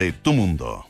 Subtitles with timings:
[0.00, 0.86] de tu mundo.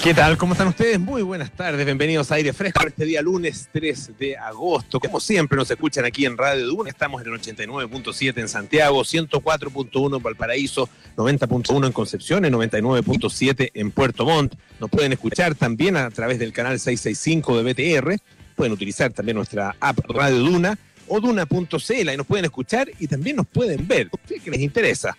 [0.00, 0.38] ¿Qué tal?
[0.38, 1.00] ¿Cómo están ustedes?
[1.00, 5.00] Muy buenas tardes, bienvenidos a Aire Fresco este día lunes 3 de agosto.
[5.00, 10.16] Como siempre nos escuchan aquí en Radio Duna, estamos en el 89.7 en Santiago, 104.1
[10.16, 14.54] en Valparaíso, 90.1 en Concepción, 99.7 en Puerto Montt.
[14.78, 18.22] Nos pueden escuchar también a través del canal 665 de BTR,
[18.54, 23.36] pueden utilizar también nuestra app Radio Duna o duna.cl y nos pueden escuchar y también
[23.36, 24.10] nos pueden ver,
[24.42, 25.16] que les interesa.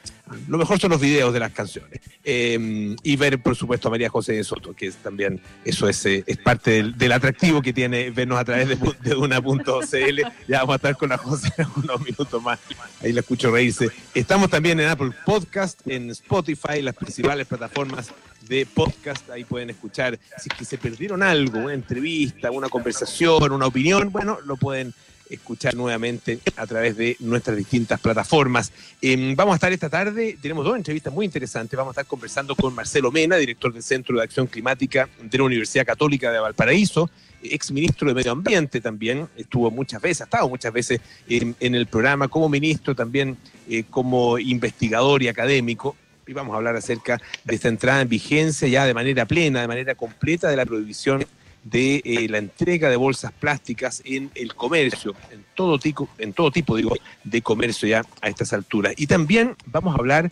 [0.47, 2.00] Lo mejor son los videos de las canciones.
[2.23, 6.05] Eh, y ver, por supuesto, a María José de Soto, que es también, eso es,
[6.05, 10.21] eh, parte del, atractivo que tiene vernos a través de, de duna.cl.
[10.47, 12.60] Ya vamos a estar con la José unos minutos más.
[13.02, 13.89] Ahí la escucho reírse.
[14.13, 18.11] Estamos también en Apple Podcast, en Spotify, las principales plataformas
[18.47, 19.29] de podcast.
[19.29, 24.11] Ahí pueden escuchar si es que se perdieron algo, una entrevista, una conversación, una opinión,
[24.11, 24.93] bueno, lo pueden
[25.36, 28.71] escuchar nuevamente a través de nuestras distintas plataformas.
[29.01, 31.78] Eh, vamos a estar esta tarde, tenemos dos entrevistas muy interesantes.
[31.78, 35.43] Vamos a estar conversando con Marcelo Mena, director del Centro de Acción Climática de la
[35.43, 37.09] Universidad Católica de Valparaíso,
[37.43, 41.75] ex ministro de Medio Ambiente también, estuvo muchas veces, ha estado muchas veces en, en
[41.75, 43.38] el programa como ministro, también
[43.69, 45.95] eh, como investigador y académico.
[46.25, 49.67] Y vamos a hablar acerca de esta entrada en vigencia ya de manera plena, de
[49.67, 51.25] manera completa de la prohibición
[51.64, 56.52] de eh, la entrega de bolsas plásticas en el comercio, en todo tipo, en todo
[56.52, 58.94] tipo digo, de comercio ya a estas alturas.
[58.97, 60.31] Y también vamos a hablar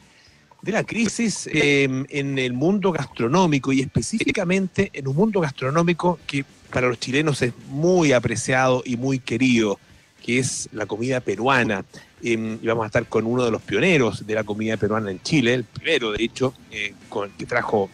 [0.62, 6.46] de la crisis eh, en el mundo gastronómico y específicamente en un mundo gastronómico que
[6.72, 9.80] para los chilenos es muy apreciado y muy querido,
[10.23, 11.86] que es la comida peruana.
[12.23, 15.22] Eh, y vamos a estar con uno de los pioneros de la comida peruana en
[15.22, 17.90] Chile, el primero de hecho, eh, con, que trajo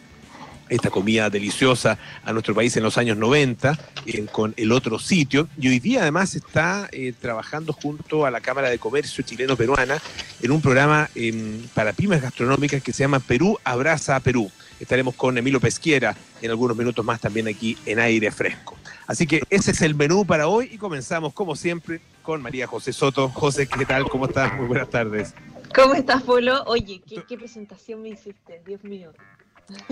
[0.68, 5.48] esta comida deliciosa a nuestro país en los años 90 eh, con el otro sitio
[5.58, 9.98] y hoy día además está eh, trabajando junto a la Cámara de Comercio chileno-peruana
[10.42, 14.50] en un programa eh, para pymes gastronómicas que se llama Perú Abraza a Perú.
[14.80, 18.76] Estaremos con Emilio Pesquiera en algunos minutos más también aquí en aire fresco.
[19.06, 22.92] Así que ese es el menú para hoy y comenzamos como siempre con María José
[22.92, 23.30] Soto.
[23.30, 24.04] José, ¿qué tal?
[24.08, 24.54] ¿Cómo estás?
[24.54, 25.34] Muy buenas tardes.
[25.74, 26.62] ¿Cómo estás, Polo?
[26.64, 28.62] Oye, ¿qué, qué presentación me hiciste?
[28.66, 29.12] Dios mío.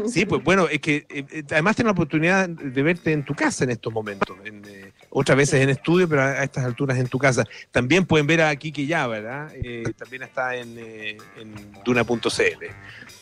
[0.08, 3.64] Sí, pues bueno, es que eh, además tengo la oportunidad de verte en tu casa
[3.64, 7.08] en estos momentos, en, eh, otras veces en estudio, pero a, a, estas alturas en
[7.08, 7.44] tu casa.
[7.70, 9.52] También pueden ver a Kiki ya, ¿verdad?
[9.54, 11.54] Eh, también está en, en
[11.84, 12.28] duna.cl.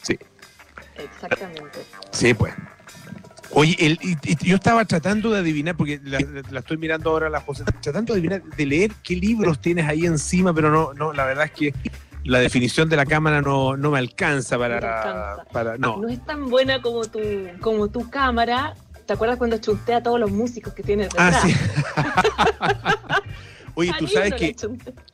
[0.02, 0.18] Sí.
[0.96, 1.80] Exactamente.
[2.10, 2.54] Sí, pues.
[3.50, 6.18] Oye, el, y, y yo estaba tratando de adivinar, porque la,
[6.50, 10.06] la, estoy mirando ahora la José, tratando de adivinar, de leer qué libros tienes ahí
[10.06, 11.74] encima, pero no, no, la verdad es que
[12.24, 15.44] la definición de la cámara no, no me alcanza para, No alcanza.
[15.52, 15.98] para no.
[15.98, 17.20] No es tan buena como tu,
[17.60, 18.74] como tu cámara.
[19.06, 21.44] ¿Te acuerdas cuando chunté a todos los músicos que tienes detrás?
[21.44, 21.54] Ah, sí.
[23.76, 24.54] Oye, tú sabes que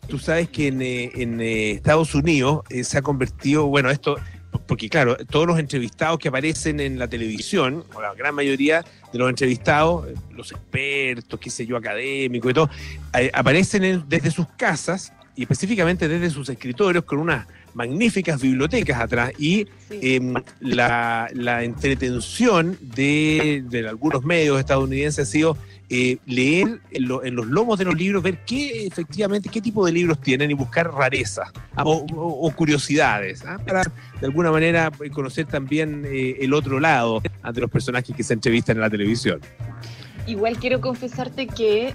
[0.07, 4.17] tú sabes que en, en Estados Unidos eh, se ha convertido, bueno, esto
[4.67, 9.19] porque claro, todos los entrevistados que aparecen en la televisión, o la gran mayoría de
[9.19, 12.71] los entrevistados, los expertos, qué sé yo, académicos y todo,
[13.19, 19.01] eh, aparecen en, desde sus casas y específicamente desde sus escritorios con unas magníficas bibliotecas
[19.01, 19.99] atrás y sí.
[20.03, 25.57] eh, la, la, entretención de, de, algunos medios estadounidenses ha sido
[25.89, 29.87] eh, leer en, lo, en, los lomos de los libros, ver qué efectivamente, qué tipo
[29.87, 33.57] de libros tienen y buscar rarezas o, o, o, curiosidades, ¿ah?
[33.67, 33.85] para
[34.21, 38.77] de alguna manera conocer también eh, el otro lado ante los personajes que se entrevistan
[38.77, 39.41] en la televisión.
[40.27, 41.95] Igual quiero confesarte que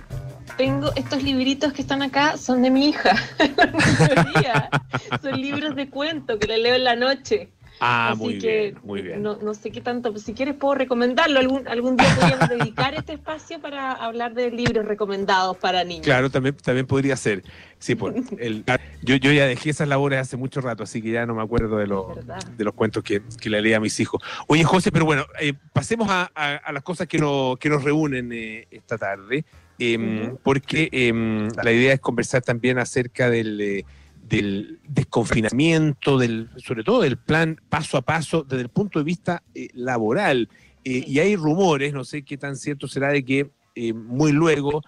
[0.58, 3.16] tengo estos libritos que están acá, son de mi hija.
[5.22, 7.50] son libros de cuento que le leo en la noche.
[7.80, 9.22] Ah, Así muy que bien, muy bien.
[9.22, 11.40] No, no, sé qué tanto, pero si quieres puedo recomendarlo.
[11.40, 16.06] Algún, algún día podríamos dedicar este espacio para hablar de libros recomendados para niños.
[16.06, 17.44] Claro, también, también podría ser.
[17.78, 18.64] Sí, pues, el,
[19.02, 21.78] yo, yo ya dejé esas labores hace mucho rato, así que ya no me acuerdo
[21.78, 22.16] de, lo,
[22.56, 24.24] de los cuentos que, que, le leía a mis hijos.
[24.48, 27.84] Oye, José, pero bueno, eh, pasemos a, a, a, las cosas que, no, que nos
[27.84, 29.44] reúnen eh, esta tarde,
[29.80, 30.40] eh, uh -huh.
[30.44, 33.86] porque em, la idea es conversar también acerca del eh,
[34.28, 39.44] del desconfinamiento, del, sobre todo del plan paso a paso desde el punto de vista
[39.54, 40.50] eh, laboral.
[40.84, 44.82] Eh, y hay rumores, no sé qué tan cierto será, de que eh, muy luego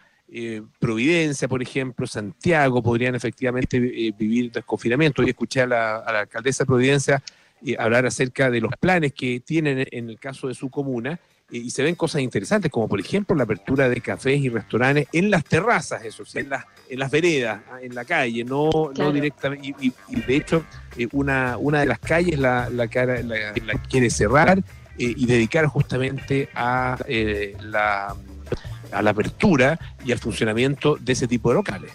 [0.79, 5.21] Providencia, por ejemplo, Santiago podrían efectivamente vivir desconfinamiento.
[5.21, 7.23] Hoy escuché a la, a la alcaldesa de Providencia
[7.79, 11.17] hablar acerca de los planes que tienen en el caso de su comuna
[11.49, 15.31] y se ven cosas interesantes, como por ejemplo la apertura de cafés y restaurantes en
[15.31, 18.93] las terrazas, eso sí, en las, en las veredas, en la calle, no, claro.
[18.95, 19.67] no directamente.
[19.79, 20.65] Y, y, y, de hecho,
[20.97, 24.63] eh, una, una de las calles la, la, la, la quiere cerrar eh,
[24.97, 28.13] y dedicar justamente a, eh, la,
[28.91, 31.91] a la apertura y al funcionamiento de ese tipo de locales.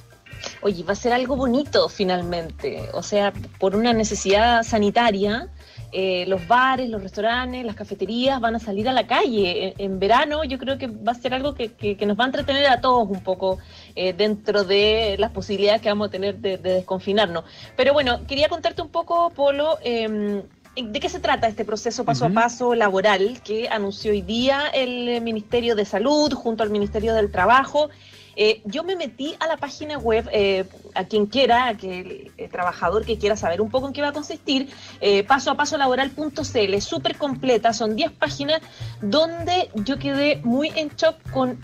[0.63, 5.49] Oye, va a ser algo bonito finalmente, o sea, por una necesidad sanitaria
[5.93, 9.75] eh, los bares, los restaurantes, las cafeterías van a salir a la calle.
[9.77, 12.81] En, verano yo creo que va a ser algo que, nos va a entretener a
[12.81, 13.59] todos un poco
[13.95, 17.45] eh, dentro de las posibilidades que vamos a tener de, desconfinarnos.
[17.77, 19.79] Pero bueno, quería contarte un poco, Polo.
[19.83, 20.43] Em,
[20.75, 25.21] ¿De qué se trata este proceso paso a paso laboral que anunció hoy día el
[25.21, 27.91] Ministerio de Salud junto al Ministerio del Trabajo?
[28.37, 30.65] Eh, yo me metí a la página web, eh,
[30.95, 34.09] a quien quiera, a que el, trabajador que quiera saber un poco en qué va
[34.09, 34.71] a consistir,
[35.03, 38.63] eh, paso a paso laboral.cl, súper completa, son 10 páginas
[39.03, 41.59] donde yo quedé muy en shock con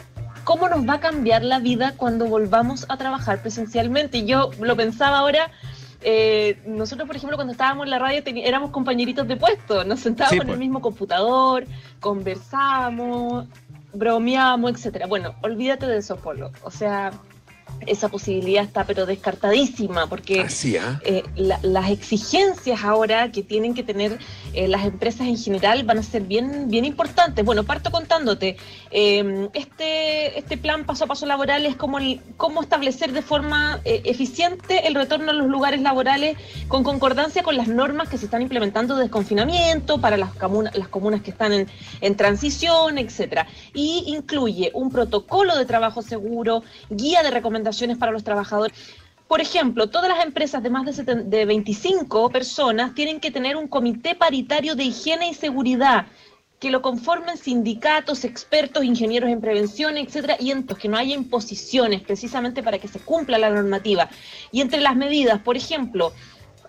[0.45, 4.27] cómo nos va a cambiar la vida cuando volvamos a trabajar presencialmente.
[4.27, 5.51] Yo lo pensaba ahora.
[6.67, 10.41] Nosotros, por ejemplo, cuando estábamos en la radio éramos compañeritos de puesto, nos sentábamos en
[10.43, 10.59] el pues.
[10.59, 11.67] mismo computador,
[12.01, 13.47] conversábamos,
[13.93, 15.07] bromeamos, etcétera.
[15.07, 16.53] Bueno, olvídate de eso, Polo.
[16.63, 17.13] O sea,
[17.87, 20.47] esa posibilidad está pero descartadísima porque
[20.81, 21.01] ¿ah?
[21.05, 24.19] eh, las exigencias ahora que tienen que tener
[24.55, 27.45] eh, las empresas en general van a ser bien, bien importantes.
[27.45, 28.57] Bueno, parto contándote,
[28.91, 31.99] em, este, este plan paso a paso laboral es como
[32.37, 36.37] cómo establecer de forma eh, eficiente el retorno a los lugares laborales
[36.69, 40.89] con concordancia con las normas que se están implementando de desconfinamiento para las, comunas, las
[40.89, 41.69] comunas que están en,
[42.01, 43.47] en transición, etcétera.
[43.75, 47.68] Y incluye un protocolo de trabajo seguro, guía de recomendaciones
[47.99, 48.77] para los trabajadores.
[49.27, 53.69] Por ejemplo, todas las empresas de más de, de 25 personas tienen que tener un
[53.69, 56.07] comité paritario de higiene y seguridad
[56.59, 62.03] que lo conformen sindicatos, expertos, ingenieros en prevención, etcétera, y en que no haya imposiciones
[62.03, 64.09] precisamente para que se cumpla la normativa.
[64.51, 66.13] Y entre las medidas, por ejemplo,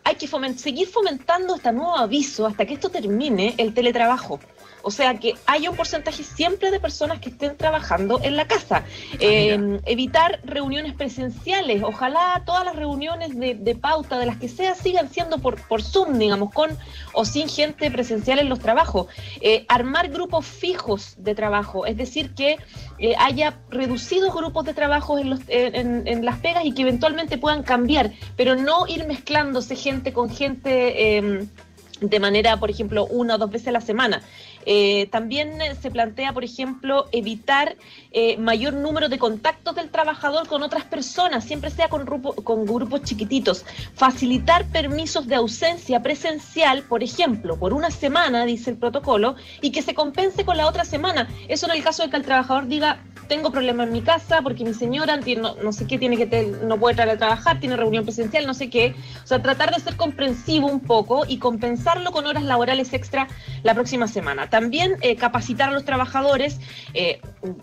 [0.04, 4.40] hay que seguir fomentando este nuevo aviso hasta que esto termine el teletrabajo.
[4.82, 8.78] O sea, que haya un porcentaje siempre de personas que estén trabajando en la casa.
[8.78, 11.84] Ah, eh, evitar reuniones presenciales.
[11.84, 16.18] Ojalá todas las reuniones de, pauta, de las que sea, sigan siendo por, por Zoom,
[16.18, 16.70] digamos, con
[17.14, 19.08] o sin gente presencial en los trabajos.
[19.42, 22.58] Eh, armar grupos fijos de trabajo, es decir, que
[23.00, 27.64] eh, haya reducidos grupos de trabajo en, los, en, las pegas y que eventualmente puedan
[27.64, 31.48] cambiar, pero no ir mezclándose gente con gente em,
[32.02, 34.22] de manera, por ejemplo, una o dos veces a la semana.
[34.66, 37.76] Eh, también eh, se plantea, por ejemplo, evitar
[38.12, 43.04] eh, mayor número de contactos del trabajador con otras personas, siempre sea con, con grupos
[43.04, 43.66] chiquititos.
[43.96, 49.82] Facilitar permisos de ausencia presencial, por ejemplo, por una semana, dice el protocolo, y que
[49.82, 51.30] se compense con la otra semana.
[51.48, 53.00] Eso en el caso de que el trabajador diga,
[53.30, 56.78] tengo problemas en mi casa porque mi señora no, no sé qué tiene que no
[56.78, 58.96] puede traer a trabajar, tiene reunión presencial, no sé qué.
[59.24, 63.28] O sea, tratar de ser comprensivo un poco y compensarlo con horas laborales extra
[63.64, 64.50] la próxima semana.
[64.50, 66.60] También eh, capacitar a los trabajadores
[66.96, 67.22] eh,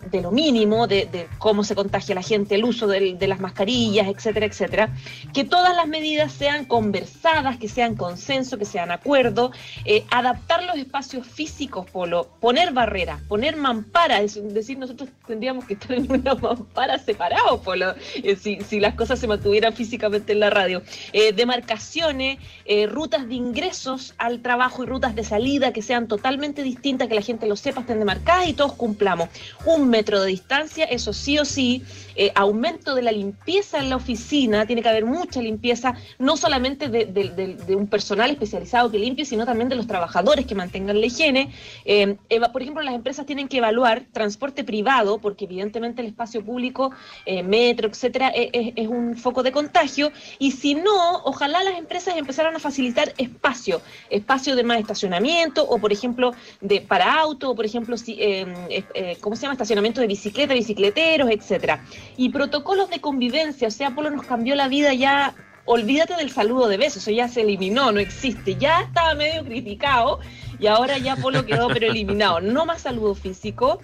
[0.09, 4.45] de lo mínimo, de, cómo se contagia la gente, el uso de, las mascarillas, etcétera,
[4.45, 4.89] etcétera.
[5.33, 9.51] Que todas las medidas sean conversadas, que sean consenso, que sean acuerdo.
[9.83, 15.73] Eh, adaptar los espacios físicos, Polo, poner barreras, poner mamparas, es decir, nosotros tendríamos que
[15.73, 20.39] estar en una mampara separado, Polo, eh, si, si, las cosas se mantuvieran físicamente en
[20.39, 20.81] la radio.
[21.13, 26.63] Eh, demarcaciones, eh, rutas de ingresos al trabajo y rutas de salida que sean totalmente
[26.63, 29.29] distintas, que la gente lo sepa, estén demarcadas y todos cumplamos.
[29.65, 31.83] Un metro de distancia, eso sí o sí.
[32.33, 37.75] aumento de la limpieza en la oficina, tiene que haber mucha limpieza, no solamente de,
[37.75, 41.51] un personal especializado que limpie, sino también de los trabajadores que mantengan la higiene.
[42.51, 46.91] por ejemplo, las empresas tienen que evaluar transporte privado, porque evidentemente el espacio público,
[47.25, 50.11] eh, metro, etcétera, e, e, es, un foco de contagio.
[50.39, 55.79] Y si no, ojalá las empresas empezaran a facilitar espacio, espacio de más estacionamiento, o
[55.79, 59.53] por ejemplo, de para auto, o por ejemplo, em, eh, ¿cómo se llama?
[59.53, 61.83] Estacionamiento de bicicleta, bicicleteros, etcétera.
[62.17, 65.33] Y protocolos de convivencia, o sea, Polo nos cambió la vida ya
[65.67, 68.55] olvídate del saludo de besos, eso ya se eliminó, no existe.
[68.55, 70.19] Ya estaba medio criticado
[70.59, 72.39] y ahora ya Polo quedó pero eliminado.
[72.39, 73.79] No más saludo físico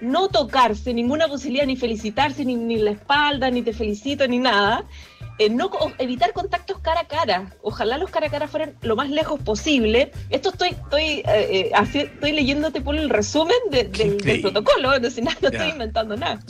[0.00, 4.84] no tocarse, ninguna posibilidad, ni felicitarse, ni, ni la espalda, ni te felicito, ni nada.
[5.38, 7.54] Eh, no evitar contactos cara a cara.
[7.62, 10.10] Ojalá los cara a cara fueran lo más lejos posible.
[10.30, 15.48] Esto estoy estoy eh, eh estoy leyéndote por el resumen del, protocolo, entonces nada, no
[15.48, 16.40] estoy inventando nada.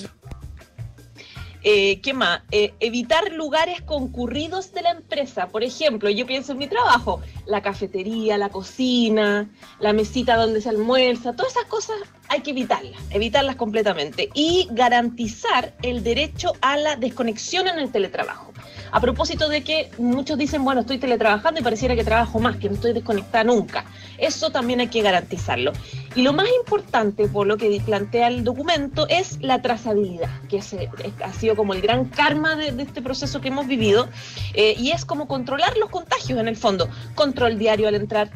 [1.68, 2.42] Eh, ¿Qué más?
[2.52, 5.48] Eh, evitar lugares concurridos de la empresa.
[5.48, 10.68] Por ejemplo, yo pienso en mi trabajo, la cafetería, la cocina, la mesita donde se
[10.68, 11.96] almuerza, todas esas cosas
[12.28, 18.52] hay que evitarlas, evitarlas completamente y garantizar el derecho a la desconexión en el teletrabajo.
[18.96, 22.70] A propósito de que muchos dicen, bueno, estoy teletrabajando y pareciera que trabajo más, que
[22.70, 23.84] no estoy desconectada nunca.
[24.16, 25.72] Eso también hay que garantizarlo.
[26.14, 31.32] Y lo más importante, por lo que plantea el documento, es la trazabilidad, que ha
[31.34, 34.08] sido como el gran karma de, este proceso que hemos vivido,
[34.54, 36.88] eh, y es como controlar los contagios en el fondo.
[37.14, 38.30] Control diario al entrar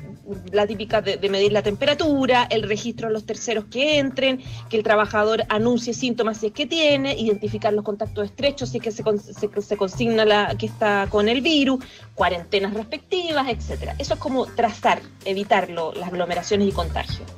[0.52, 4.82] la típica de, medir la temperatura, el registro de los terceros que entren, que el
[4.82, 9.76] trabajador anuncie síntomas si es que tiene, identificar los contactos estrechos si es que se,
[9.76, 11.84] consigna que está con el virus,
[12.14, 13.94] cuarentenas respectivas, etcétera.
[13.98, 17.28] Eso es como trazar, evitarlo, las aglomeraciones y contagios.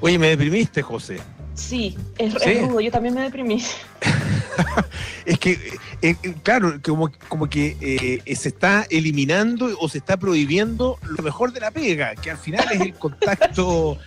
[0.00, 1.18] Oye, me deprimiste, José.
[1.56, 3.62] Sí, es, rudo, yo también me deprimí.
[5.24, 5.52] es que,
[6.02, 11.22] eh, eh, claro, como, como que eh, se está eliminando o se está prohibiendo lo
[11.22, 13.98] mejor de la pega, que al final es el contacto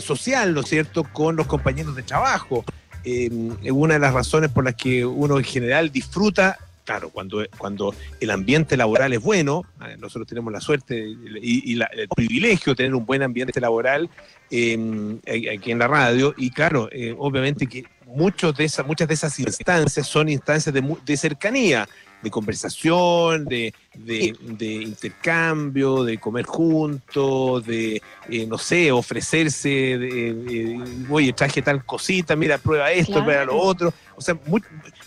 [0.00, 2.64] social, ¿no es cierto?, con los compañeros de trabajo.
[3.02, 3.30] es
[3.72, 8.30] una de las razones por las que uno en general disfruta claro, cuando, cuando el
[8.30, 9.62] ambiente laboral es bueno,
[9.98, 14.10] nosotros tenemos la suerte y, el privilegio de tener un buen ambiente laboral
[14.50, 19.14] em, aquí en la radio, y claro, eh, obviamente que muchos de esas, muchas de
[19.14, 21.88] esas instancias son instancias de, cercanía,
[22.22, 23.72] de conversación, de,
[24.60, 32.58] intercambio, de comer juntos, de, eh, no sé, ofrecerse, de, oye, traje tal cosita, mira,
[32.58, 33.92] prueba esto, prueba lo otro.
[34.16, 34.38] O sea,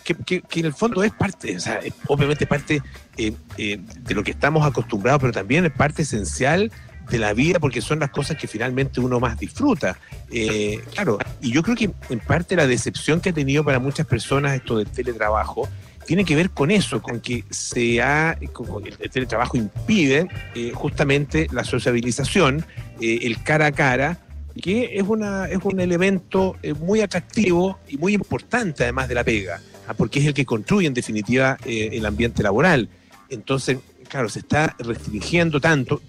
[0.03, 2.81] que, en el fondo es parte, o sea, obviamente parte
[3.17, 6.72] eh, eh, de lo que estamos acostumbrados, pero también es parte esencial
[7.10, 9.98] de la vida porque son las cosas que finalmente uno más disfruta.
[10.31, 14.05] Eh, claro, y yo creo que en parte la decepción que ha tenido para muchas
[14.05, 15.67] personas esto del teletrabajo
[16.06, 20.28] tiene que ver con eso, con que se ha, el teletrabajo impide
[20.74, 22.66] justamente la sociabilización,
[23.02, 24.20] el cara a cara,
[24.62, 29.60] que es, una, es un elemento muy atractivo y muy importante además de la pega.
[29.88, 32.90] Ah, porque es el que construye en definitiva eh, el ambiente laboral.
[33.30, 33.78] Entonces,
[34.10, 36.02] claro, se está restringiendo tanto,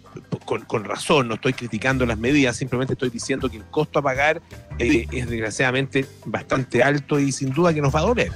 [0.44, 4.40] con, razón, no estoy criticando las medidas, simplemente estoy diciendo que el costo a pagar
[4.78, 8.32] eh, es desgraciadamente bastante alto y sin duda que nos va a doler.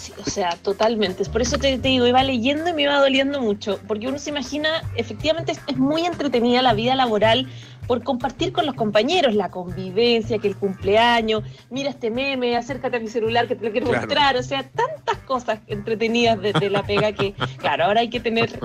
[0.00, 1.22] Sí, o sea, totalmente.
[1.26, 4.30] Por eso te, te, digo, iba leyendo y me iba doliendo mucho, porque uno se
[4.30, 7.46] imagina, efectivamente es muy entretenida la vida laboral
[7.86, 13.00] por compartir con los compañeros la convivencia, que el cumpleaños, mira este meme, acércate a
[13.00, 17.12] mi celular que te lo quiero mostrar, o sea, tantas cosas entretenidas de, la pega
[17.12, 18.58] que, claro, ahora hay que tener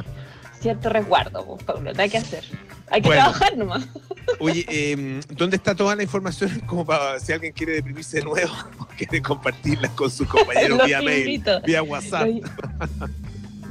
[0.62, 2.46] cierto resguardo, Pablo, no hay que hacer.
[2.90, 3.88] Hay que trabajar nomás.
[4.40, 8.54] Oye, eh, ¿dónde está toda la información como para si alguien quiere deprimirse de nuevo
[8.98, 12.30] quiere compartirla con sus compañeros vía mail, vía WhatsApp?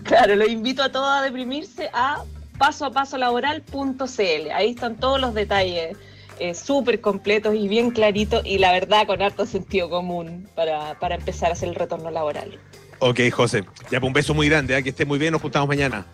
[0.04, 2.22] claro, lo invito a todos a deprimirse a
[2.58, 4.50] paso a paso laboral.cl.
[4.52, 5.96] Ahí están todos los detalles
[6.38, 11.50] eh, súper completos y bien claritos y la verdad con harto sentido común para, empezar
[11.50, 12.58] a hacer el retorno laboral.
[12.98, 13.64] Ok, José.
[13.90, 14.82] Ya, pues un beso muy grande, ¿eh?
[14.82, 16.06] que esté muy bien, nos juntamos mañana.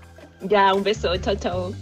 [0.43, 1.73] Ya, un beso, chao, chao.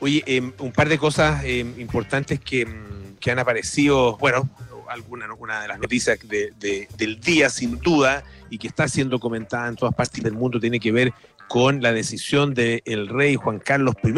[0.00, 4.48] Oye, em, un par de cosas em, importantes que, mm, que, han aparecido, bueno,
[4.88, 9.76] alguna una de las noticias del día, sin duda, y que está siendo comentada en
[9.76, 11.12] todas partes del mundo, tiene que ver
[11.48, 14.10] con la decisión del rey Juan Carlos I,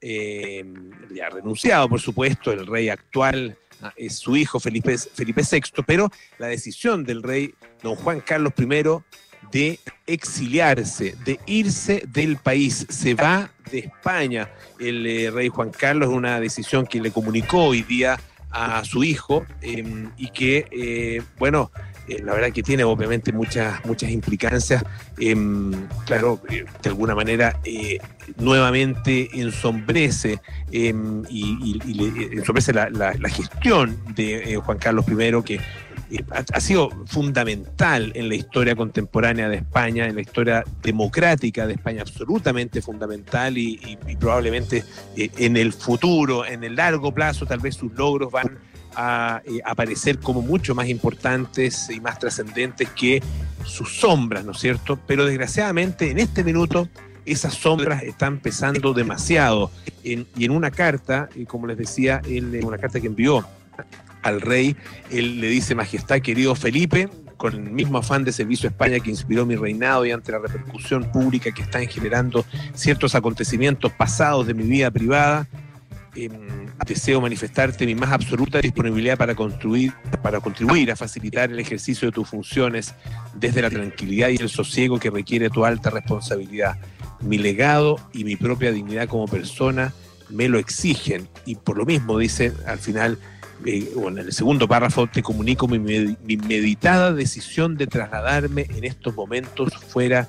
[0.00, 0.64] eh,
[1.14, 6.10] ya renunciado, por supuesto, el rey actual ah, es su hijo Felipe, Felipe VI, pero
[6.38, 8.64] la decisión del rey don Juan Carlos I
[9.50, 14.50] de exiliarse, de irse del país, se va de España.
[14.78, 18.18] El eh, rey Juan Carlos una decisión que le comunicó hoy día
[18.50, 21.70] a su hijo em, y que, eh, bueno,
[22.08, 24.82] eh, la verdad que tiene obviamente muchas, muchas implicancias.
[25.18, 25.72] Em,
[26.06, 27.60] claro, de alguna manera
[28.38, 30.40] nuevamente ensombrece
[30.72, 31.78] em, y,
[32.32, 35.60] ensombrece la, la, gestión de Juan Carlos I, que
[36.30, 42.02] ha, sido fundamental en la historia contemporánea de España, en la historia democrática de España,
[42.02, 44.84] absolutamente fundamental y, probablemente
[45.16, 48.58] en el futuro, en el largo plazo, tal vez sus logros van
[48.94, 53.22] a eh, aparecer como mucho más importantes y más trascendentes que
[53.64, 54.98] sus sombras, ¿no es cierto?
[55.06, 56.88] Pero desgraciadamente en este minuto
[57.24, 59.70] esas sombras están pesando demasiado.
[60.02, 63.44] y en una carta, y como les decía, en una carta que envió
[64.22, 64.76] al rey,
[65.10, 69.10] él le dice, Majestad, querido Felipe, con el mismo afán de servicio a España que
[69.10, 72.44] inspiró mi reinado y ante la repercusión pública que están generando
[72.74, 75.46] ciertos acontecimientos pasados de mi vida privada,
[76.18, 82.08] Em, deseo manifestarte mi más absoluta disponibilidad para, construir, para contribuir a facilitar el ejercicio
[82.08, 82.94] de tus funciones
[83.34, 86.76] desde la tranquilidad y el sosiego que requiere tu alta responsabilidad.
[87.20, 89.92] Mi legado y mi propia dignidad como persona
[90.30, 93.18] me lo exigen y por lo mismo dice al final,
[93.64, 99.14] eh, en el segundo párrafo, te comunico mi, mi meditada decisión de trasladarme en estos
[99.14, 100.28] momentos fuera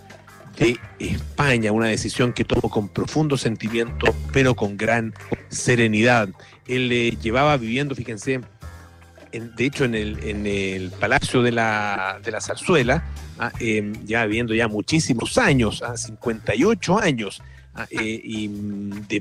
[0.58, 5.14] de España, una decisión que tomó con profundo sentimiento, pero con gran
[5.50, 6.30] serenidad.
[6.68, 8.42] Él le llevaba viviendo, fíjense,
[9.32, 13.04] de hecho en el, en el Palacio de la, de la Zarzuela,
[13.38, 17.59] ah, em, ya viviendo ya muchísimos años, 58 ah, años, Ah,
[17.90, 19.20] eh, y mm, de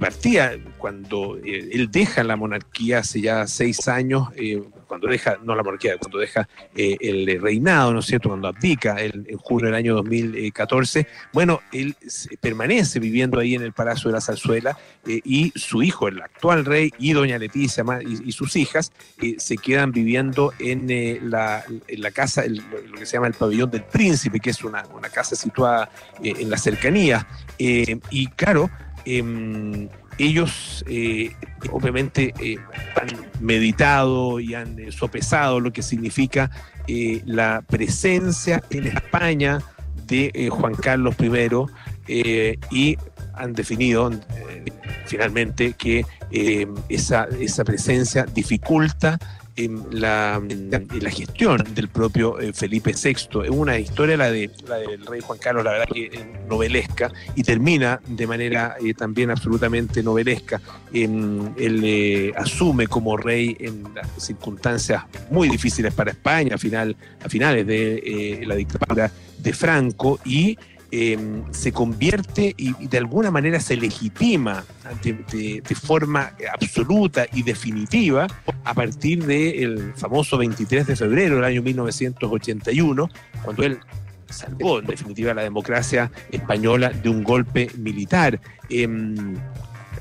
[0.79, 5.63] cuando eh, él deja la monarquía hace ya seis años, eh, cuando deja, no la
[5.63, 11.07] monarquía, cuando deja el reinado, ¿no es cierto?, cuando abdica en junio del año 2014,
[11.33, 11.95] bueno, él
[12.41, 14.77] permanece viviendo ahí en el Palacio de la Zarzuela
[15.07, 17.85] y su hijo, el actual rey, y doña Leticia
[18.25, 18.93] y, sus hijas,
[19.37, 21.65] se quedan viviendo en, la,
[22.13, 25.91] casa, lo que se llama el pabellón del príncipe, que es una, una casa situada
[26.23, 27.27] en la cercanía.
[27.59, 28.71] y claro,
[29.05, 29.89] em,
[30.19, 31.33] ellos eh,
[31.71, 32.57] obviamente eh,
[32.97, 33.09] han
[33.41, 36.51] meditado y han eh, sopesado lo que significa
[37.27, 39.59] la presencia en España
[40.07, 42.97] de Juan Carlos I y
[43.35, 44.11] han definido
[45.05, 46.07] finalmente que
[46.89, 49.19] esa, esa presencia dificulta
[49.91, 50.41] la,
[51.01, 53.11] la, gestión del propio eh, Felipe VI.
[53.45, 56.11] Es una historia, la, de, la del rey Juan Carlos, la verdad que
[56.49, 60.61] novelesca, y termina de manera eh, también absolutamente novelesca.
[60.93, 63.85] él eh, asume como rey en
[64.17, 70.57] circunstancias muy difíciles para España, a, final, a finales de la dictadura de Franco, y
[70.91, 74.65] Em, se convierte y, de alguna manera se legitima
[75.03, 78.27] de, forma absoluta y definitiva
[78.65, 83.11] a partir del famoso 23 de febrero del año 1981,
[83.45, 83.81] cuando él
[84.31, 88.41] salvó en definitiva la democracia española de un golpe militar.
[88.71, 89.37] Em,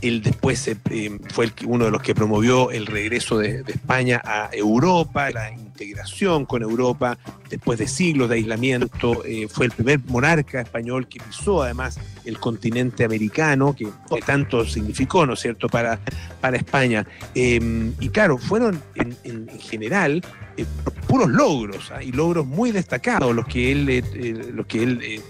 [0.02, 5.30] él después em, fue uno de los que promovió el regreso de, España a Europa,
[5.32, 7.18] la integración con Europa
[7.50, 9.24] después de siglos de aislamiento.
[9.26, 13.88] Eh, fue el primer monarca español que pisó además el continente americano, que,
[14.26, 16.00] tanto significó, ¿no es cierto?, para,
[16.42, 17.06] para España.
[17.36, 20.24] Em, y claro, fueron en, general
[20.58, 20.66] eh,
[21.08, 22.04] puros logros ¿ah?
[22.04, 25.22] y logros muy destacados los que él, eh, los que él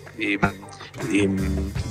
[1.11, 1.37] em,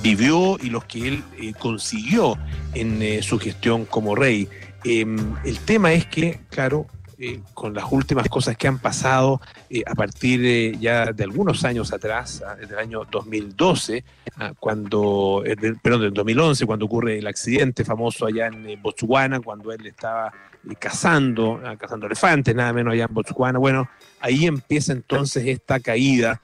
[0.01, 1.23] vivió y los que él
[1.59, 2.37] consiguió
[2.73, 4.47] en su gestión como rey.
[4.83, 6.87] Em, el tema es que, claro,
[7.19, 9.41] eh, con las últimas cosas que han pasado
[9.71, 14.03] eh, a partir ya de algunos años atrás, ah, desde el año 2012,
[14.37, 19.71] ah, cuando, eh, perdón, del 2011, cuando ocurre el accidente famoso allá en Botswana, cuando
[19.71, 20.31] él estaba
[20.77, 23.57] cazando, ah, cazando elefantes, nada menos allá en Botswana.
[23.57, 23.89] Bueno,
[24.19, 26.39] ahí empieza entonces esta caída,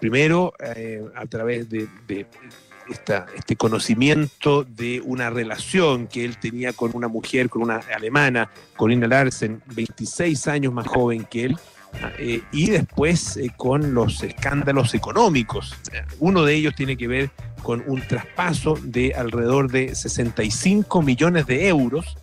[0.00, 0.52] primero
[1.14, 1.88] a través de
[2.88, 9.06] este conocimiento de una relación que él tenía con una mujer, con una alemana, Corinna
[9.06, 11.58] Larsen, 26 años más joven que él,
[12.18, 15.76] eh, y después eh, con los escándalos económicos.
[16.18, 17.30] Uno de ellos tiene que ver
[17.62, 22.16] con un traspaso de alrededor de 65 millones de euros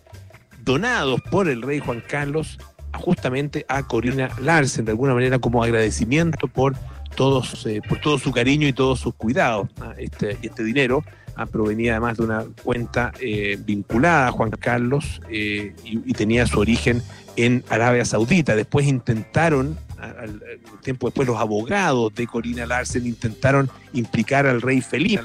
[0.62, 2.58] donados por el rey Juan Carlos
[2.98, 6.74] justamente a Corina Larsen, de alguna manera como agradecimiento por
[7.14, 9.68] todos, eh, por todo su cariño y todos sus cuidados.
[9.98, 11.04] Este, este dinero
[11.36, 16.60] ah, provenía además de una cuenta eh, vinculada a Juan Carlos eh, y, tenía su
[16.60, 17.02] origen
[17.36, 18.54] en Arabia Saudita.
[18.56, 20.42] Después intentaron, al,
[20.82, 25.24] tiempo después, los abogados de Corina Larsen intentaron implicar al rey Felipe.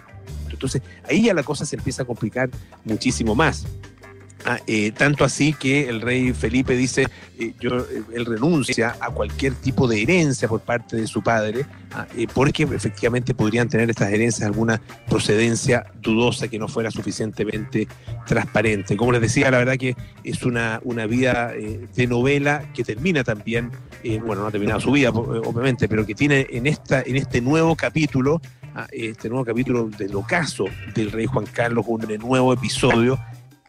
[0.49, 2.49] Entonces ahí ya la cosa se empieza a complicar
[2.85, 3.65] muchísimo más.
[4.47, 7.07] Ah, eh, tanto así que el rey Felipe dice,
[7.39, 11.65] eh, yo, eh, él renuncia a cualquier tipo de herencia por parte de su padre,
[11.93, 14.79] ah, porque efectivamente podrían tener estas herencias alguna
[15.09, 17.87] procedencia dudosa que no fuera suficientemente
[18.27, 18.95] transparente.
[18.95, 23.71] Como les decía, la verdad que es una, una vida de novela que termina también,
[24.23, 27.75] bueno, no ha terminado su vida, obviamente, pero que tiene en, esta, en este nuevo
[27.75, 28.39] capítulo,
[28.75, 33.19] ah, este nuevo capítulo del ocaso del rey Juan Carlos, un nuevo episodio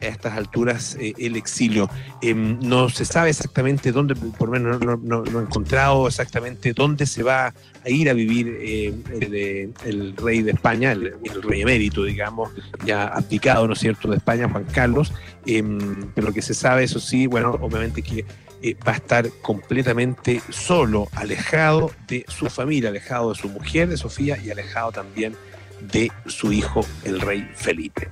[0.00, 1.88] a estas alturas eh, el exilio.
[2.20, 7.22] Em, no se sabe exactamente dónde, por lo menos no, he encontrado exactamente dónde se
[7.22, 7.54] va
[7.84, 8.94] a ir a vivir eh,
[9.84, 12.50] el, rey de España, el, rey emérito, digamos,
[12.84, 15.12] ya abdicado, ¿no es cierto?, de España, Juan Carlos.
[15.46, 18.24] Em, pero lo que se sabe, eso sí, bueno, obviamente que
[18.62, 23.96] eh, va a estar completamente solo, alejado de su familia, alejado de su mujer, de
[23.96, 25.36] Sofía, y alejado también
[25.80, 28.08] de su hijo, el rey Felipe.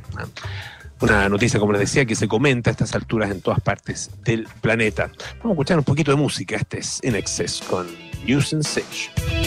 [1.01, 4.47] Una noticia, como les decía, que se comenta a estas alturas en todas partes del
[4.61, 5.11] planeta.
[5.39, 6.57] Vamos a escuchar un poquito de música.
[6.57, 7.87] Este es In Excess con
[8.27, 9.44] New Sensation.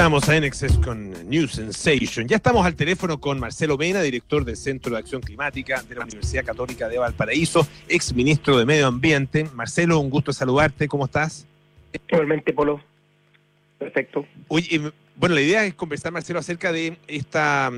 [0.00, 2.26] Escuchamos a NXS con New Sensation.
[2.26, 6.04] Ya estamos al teléfono con Marcelo Mena, director del Centro de Acción Climática de la
[6.04, 9.46] Universidad Católica de Valparaíso, ex ministro de Medio Ambiente.
[9.52, 10.88] Marcelo, un gusto saludarte.
[10.88, 11.46] ¿Cómo estás?
[12.08, 12.82] Igualmente, Polo.
[13.78, 14.24] Perfecto.
[14.48, 17.70] Oye, bueno, la idea es conversar, Marcelo, acerca de esta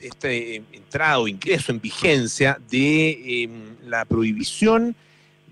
[0.00, 3.50] este entrada o ingreso en vigencia de em,
[3.84, 4.96] la prohibición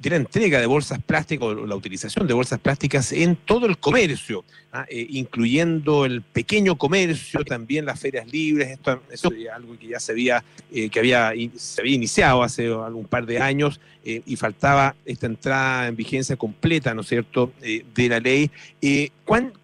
[0.05, 3.79] de la entrega de bolsas plásticas o la utilización de bolsas plásticas en todo el
[3.79, 4.85] comercio, ¿ah?
[4.89, 8.69] eh, incluyendo el pequeño comercio, también las ferias libres.
[8.69, 13.07] Esto, es algo que ya se había, eh, que había, se había iniciado hace algún
[13.07, 18.09] par de años eh, y faltaba esta entrada en vigencia completa, ¿no es cierto?, de
[18.09, 18.51] la ley.
[19.25, 19.55] ¿cuál,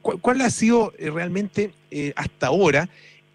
[0.00, 1.72] cuál, ha sido realmente
[2.16, 2.88] hasta ahora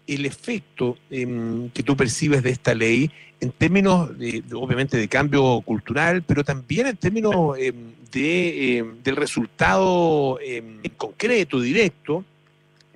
[0.06, 5.60] el efecto em, que tú percibes de esta ley en términos, de, obviamente, de cambio
[5.60, 7.74] cultural, pero también en términos em,
[8.10, 10.38] de, em, del resultado
[10.96, 12.24] concreto, directo,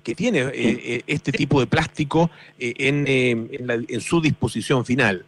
[0.03, 5.25] que tiene eh, eh, este tipo de plástico eh, en, en, su disposición final.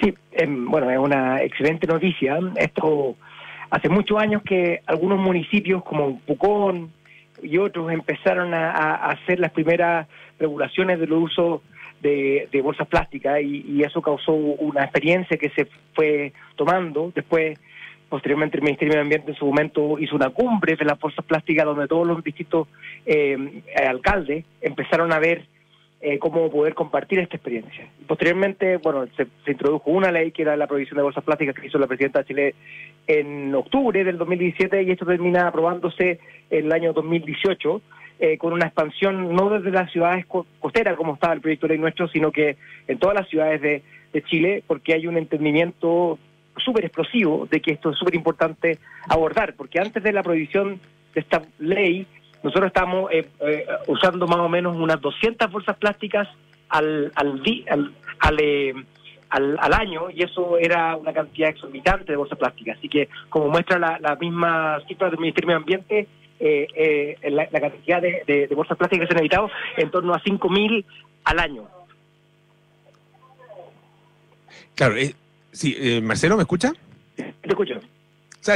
[0.00, 0.14] Sí,
[0.46, 2.38] bueno, es una excelente noticia.
[2.56, 3.16] Esto
[3.70, 6.92] hace muchos años que algunos municipios como Pucón
[7.42, 10.06] y otros empezaron a hacer las primeras
[10.38, 11.62] regulaciones del uso
[12.00, 17.12] de, bolsas plásticas y, eso causó una experiencia que se fue tomando.
[17.14, 17.58] Después,
[18.08, 21.64] posteriormente, el Ministerio de Ambiente en su momento hizo una cumbre de las bolsas plásticas
[21.64, 22.68] donde todos los distintos
[23.06, 25.46] eh, alcaldes empezaron a ver
[26.00, 27.88] eh, cómo poder compartir esta experiencia.
[28.06, 31.66] Posteriormente, bueno, se, se, introdujo una ley que era la prohibición de bolsas plásticas que
[31.66, 32.54] hizo la presidenta de Chile
[33.08, 37.80] en octubre del 2017 y esto termina aprobándose en el año 2018
[38.20, 41.80] eh, con una expansión no desde las ciudades costeras como estaba el proyecto de ley
[41.80, 42.56] nuestro, sino que
[42.88, 43.82] en todas las ciudades de,
[44.24, 46.18] Chile, porque hay un entendimiento
[46.56, 48.78] súper explosivo de que esto es súper importante
[49.08, 50.80] abordar, porque antes de la prohibición
[51.14, 52.04] de esta ley,
[52.42, 56.26] nosotros estamos eh, eh, usando más o menos unas 200 bolsas plásticas
[56.68, 57.40] al, al,
[58.18, 62.78] al, al, año y eso era una cantidad exorbitante de bolsas plásticas.
[62.78, 66.08] Así que, como muestra la, la misma cifra del Ministerio de Ambiente,
[66.40, 70.84] eh, eh, la, cantidad de, bolsas plásticas que se han evitado en torno a 5.000
[71.24, 71.68] al año.
[74.74, 75.14] Claro, eh,
[75.50, 76.72] sí, eh, Marcelo, ¿me escucha?
[77.16, 77.80] Te escucho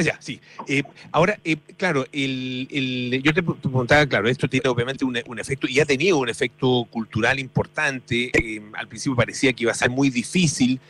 [0.01, 0.41] ya, sí.
[0.67, 5.85] Eh, ahora, eh, claro, yo te preguntaba, claro, esto tiene obviamente un, efecto, y ha
[5.85, 8.31] tenido un efecto cultural importante.
[8.33, 10.81] Eh, al principio parecía que iba a ser muy difícil,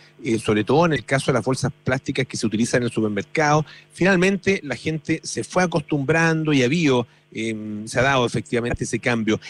[0.44, 3.64] sobre todo en el caso de las bolsas plásticas que se utilizan en el supermercado.
[3.92, 6.92] Finalmente, la gente se fue acostumbrando y había,
[7.32, 9.40] se ha dado efectivamente ese cambio.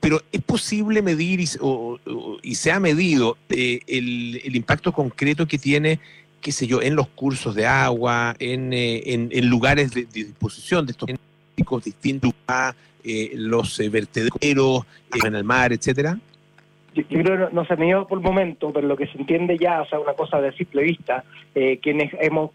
[0.00, 5.98] pero es posible medir y, se ha medido el impacto concreto que tiene
[6.44, 10.92] qué sé yo, en los cursos de agua, en, eh, en, lugares de, disposición de
[10.92, 14.82] estos plásticos distintos a eh, los eh, vertederos
[15.24, 16.18] en el mar, etcétera?
[16.94, 19.56] Yo, creo que no, se ha medido por el momento, pero lo que se entiende
[19.56, 21.24] ya, o sea, una cosa de simple vista,
[21.82, 22.50] quienes hemos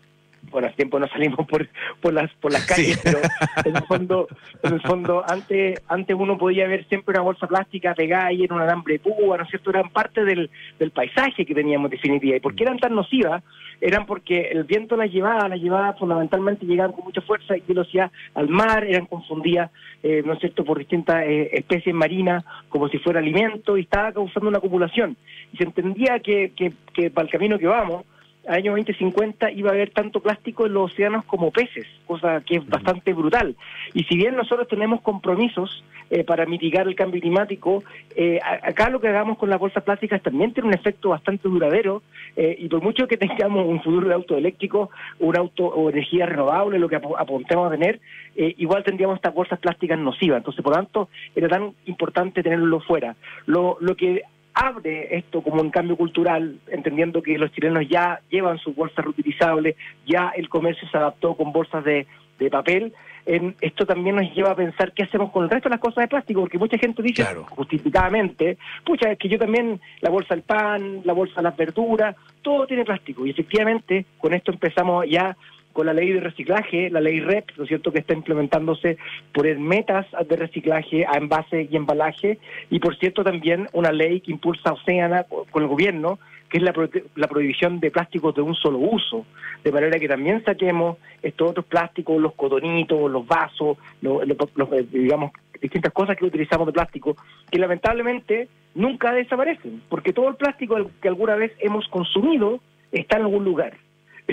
[0.51, 1.67] bueno, hace tiempo no salimos por,
[2.01, 3.19] por las por las calles, pero
[3.65, 4.27] en el fondo,
[4.63, 8.53] en el fondo antes antes uno podía ver siempre una bolsa plástica pegada ahí en
[8.53, 9.69] un alambre de púa, ¿no es cierto?
[9.69, 12.37] Eran parte del, del paisaje que teníamos definitiva.
[12.37, 13.43] ¿Y por qué eran tan nocivas?
[13.81, 18.11] Eran porque el viento las llevaba, las llevaba fundamentalmente, llegaban con mucha fuerza y velocidad
[18.33, 19.71] al mar, eran confundidas,
[20.03, 24.11] eh, ¿no es cierto?, por distintas eh, especies marinas como si fuera alimento y estaba
[24.11, 25.15] causando una acumulación.
[25.53, 28.05] Y se entendía que, que, que para el camino que vamos,
[28.49, 32.67] año 2050 iba a haber tanto plástico en los océanos como peces, cosa que es
[32.67, 33.55] bastante brutal.
[33.93, 37.83] Y si bien nosotros tenemos compromisos eh, para mitigar el cambio climático,
[38.15, 42.01] eh, acá lo que hagamos con las bolsas plásticas también tiene un efecto bastante duradero
[42.35, 46.25] eh, y por mucho que tengamos un futuro de auto eléctrico, un auto o energía
[46.25, 47.99] renovable, lo que apuntemos a tener,
[48.35, 50.37] igual tendríamos estas bolsas plásticas nocivas.
[50.37, 53.15] Entonces, por tanto, era tan importante tenerlo fuera.
[53.45, 54.23] Lo, lo que
[54.59, 59.75] abre esto como un cambio cultural, entendiendo que los chilenos ya llevan sus bolsas reutilizables,
[60.05, 62.05] ya el comercio se adaptó con bolsas de,
[62.51, 62.93] papel,
[63.25, 66.03] en, esto también nos lleva a pensar qué hacemos con el resto de las cosas
[66.03, 70.43] de plástico, porque mucha gente dice justificadamente, pucha, es que yo también, la bolsa del
[70.43, 75.35] pan, la bolsa de las verduras, todo tiene plástico, y efectivamente con esto empezamos ya
[75.79, 78.97] con la ley de reciclaje, la ley REP, ¿no cierto?, que está implementándose
[79.33, 82.37] por el metas de reciclaje a envase y embalaje,
[82.69, 86.73] y por cierto también una ley que impulsa Oceana con el gobierno, que es la,
[87.15, 89.25] la prohibición de plásticos de un solo uso,
[89.63, 95.31] de manera que también saquemos estos otros plásticos, los cotonitos, los vasos, los, eh, digamos,
[95.61, 97.15] distintas cosas que utilizamos de plástico,
[97.49, 102.59] que lamentablemente nunca desaparecen, porque todo el plástico que alguna vez hemos consumido
[102.91, 103.77] está en algún lugar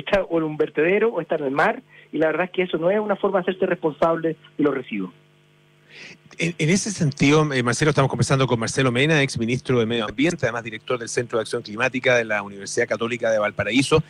[0.01, 1.83] está o en un vertedero o está en el mar,
[2.13, 4.75] y la verdad es que eso no es una forma de hacerse responsable de los
[4.75, 5.13] residuos.
[6.39, 10.45] En, ese sentido, eh, Marcelo, estamos conversando con Marcelo Mena, ex ministro de Medio Ambiente,
[10.45, 14.03] además director del Centro de Acción Climática de la Universidad Católica de Valparaíso.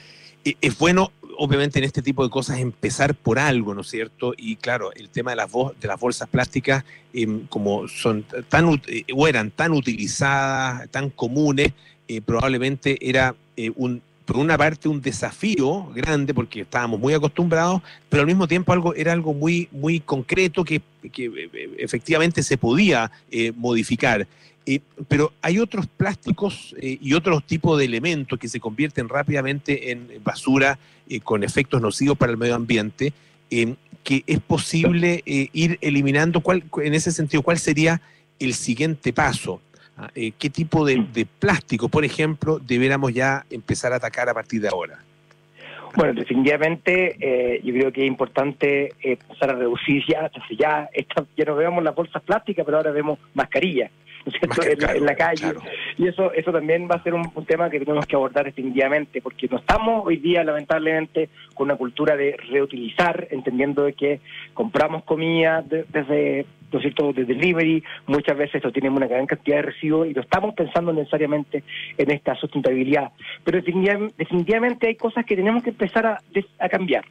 [0.45, 4.35] Eh, es bueno, obviamente, en este tipo de cosas empezar por algo, ¿no es cierto?
[4.37, 9.05] Y claro, el tema de las, de las bolsas plásticas, em, como son tan, eh,
[9.15, 11.73] o eran tan utilizadas, tan comunes,
[12.25, 13.35] probablemente era
[13.75, 18.73] un por una parte un desafío grande porque estábamos muy acostumbrados, pero al mismo tiempo
[18.73, 24.27] algo era algo muy muy concreto que, eh, efectivamente se podía eh, modificar.
[24.69, 30.09] Eh, pero hay otros plásticos y otros tipos de elementos que se convierten rápidamente en
[30.25, 30.77] basura
[31.23, 33.13] con efectos nocivos para el medio ambiente,
[33.49, 36.41] que es posible ir eliminando.
[36.41, 38.03] ¿Cuál, en ese sentido, ¿cuál sería
[38.41, 39.61] el siguiente paso?
[39.99, 44.61] Ah, eh, ¿Qué tipo de, plástico, por ejemplo, deberíamos ya empezar a atacar a partir
[44.61, 44.99] de ahora?
[45.95, 50.91] Bueno, definitivamente eh, yo creo que es importante eh, empezar a reducir ya, ya,
[51.37, 53.91] ya no vemos las bolsas plásticas, pero ahora vemos mascarillas
[54.27, 55.55] en, la calle.
[55.97, 59.49] Y eso eso también va a ser un, tema que tenemos que abordar definitivamente, porque
[59.49, 64.21] no estamos hoy día, lamentablemente, con una cultura de reutilizar, entendiendo de que
[64.55, 69.63] compramos comida desde ¿no cierto?, de delivery, muchas veces esto tiene una gran cantidad de
[69.63, 71.63] residuos y no estamos pensando necesariamente
[71.97, 73.13] en esta sustentabilidad.
[73.45, 77.05] Pero definitivamente hay cosas que tenemos que empezar a cambiar.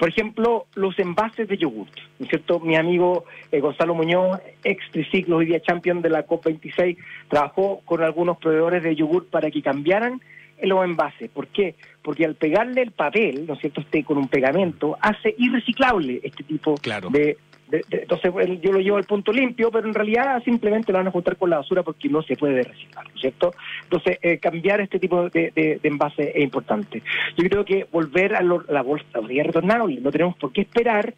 [0.00, 1.86] Por ejemplo, los envases de yogur,
[2.18, 2.58] ¿no es cierto?
[2.58, 6.96] Mi amigo eh, Gonzalo Muñoz, ex triciclo, hoy día champion de la COP26,
[7.28, 10.22] trabajó con algunos proveedores de yogur para que cambiaran
[10.62, 11.28] los envases.
[11.28, 11.74] ¿Por qué?
[12.00, 16.44] Porque al pegarle el papel, ¿no es cierto?, este, con un pegamento, hace irreciclable este
[16.44, 16.76] tipo
[17.10, 17.36] de,
[17.72, 21.36] entonces yo lo llevo al punto limpio, pero en realidad simplemente lo van a juntar
[21.36, 23.52] con la basura porque no se puede reciclar, ¿no es cierto?
[23.84, 27.02] Entonces eh, cambiar este tipo de, de, envase es importante.
[27.36, 31.14] Yo creo que volver a, la bolsa retornable, no tenemos por qué esperar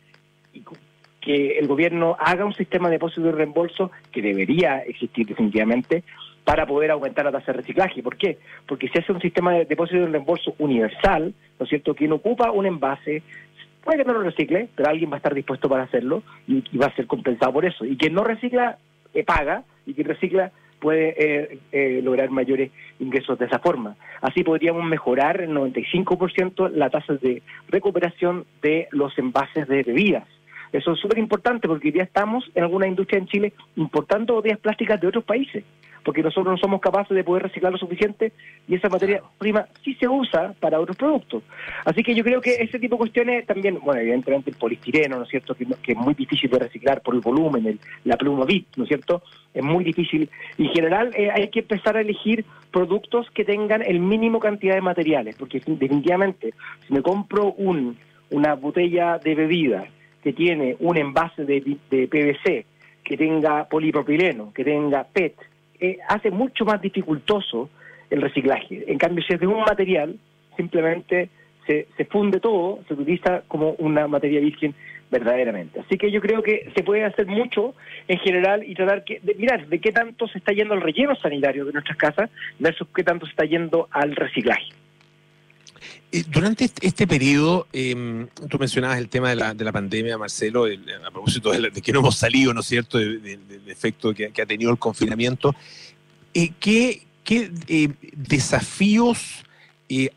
[1.20, 6.02] que el gobierno haga un sistema de depósito y reembolso que debería existir definitivamente
[6.44, 8.02] para poder aumentar la tasa de reciclaje.
[8.02, 8.38] ¿Por qué?
[8.66, 12.50] Porque si hace un sistema de depósito y reembolso universal, ¿no es cierto?, quien ocupa
[12.50, 13.22] un envase
[13.84, 16.86] Puede que no lo recicle, pero alguien va a estar dispuesto para hacerlo y, va
[16.86, 17.84] a ser compensado por eso.
[17.84, 18.78] Y quien no recicla,
[19.12, 23.96] eh, paga, y quien recicla puede eh, eh, lograr mayores ingresos de esa forma.
[24.20, 30.26] Así podríamos mejorar el 95% la tasa de recuperación de los envases de bebidas.
[30.72, 35.00] Eso es súper importante porque ya estamos en alguna industria en Chile importando botellas plásticas
[35.00, 35.64] de otros países
[36.04, 38.32] porque nosotros no somos capaces de poder reciclar lo suficiente
[38.68, 41.42] y esa materia prima sí se usa para otros productos.
[41.84, 45.24] Así que yo creo que ese tipo de cuestiones también, bueno, evidentemente el polistireno, ¿no
[45.24, 48.66] es cierto?, que, es muy difícil de reciclar por el volumen, el, la pluma bit,
[48.76, 49.22] ¿no es cierto?,
[49.54, 50.28] es muy difícil.
[50.58, 54.80] En general eh, hay que empezar a elegir productos que tengan el mínimo cantidad de
[54.80, 56.54] materiales, porque definitivamente
[56.86, 57.98] si me compro un,
[58.30, 59.84] una botella de bebida
[60.22, 62.66] que tiene un envase de, de PVC,
[63.04, 65.34] que tenga polipropileno, que tenga PET,
[65.82, 67.68] eh, hace mucho más dificultoso
[68.08, 68.84] el reciclaje.
[68.86, 70.16] En cambio, si es de un material,
[70.56, 71.28] simplemente
[71.66, 74.74] se, se funde todo, se utiliza como una materia virgen
[75.10, 75.80] verdaderamente.
[75.80, 77.74] Así que yo creo que se puede hacer mucho
[78.06, 81.16] en general y tratar que, de mirar de qué tanto se está yendo al relleno
[81.16, 84.81] sanitario de nuestras casas versus qué tanto se está yendo al reciclaje.
[86.14, 90.18] Eh, durante este, este periodo, em, tú mencionabas el tema de la, de la pandemia,
[90.18, 94.46] Marcelo, a propósito de, que no hemos salido, ¿no es cierto?, del efecto que, ha
[94.46, 95.54] tenido el confinamiento.
[96.34, 99.44] Eh, ¿Qué, qué eh, desafíos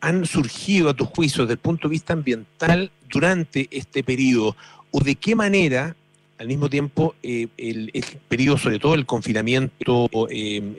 [0.00, 4.54] han surgido a tu juicio desde el punto de vista ambiental durante este periodo?
[4.90, 5.96] ¿O de qué manera,
[6.38, 10.10] al mismo tiempo, el, el, periodo, sobre todo el confinamiento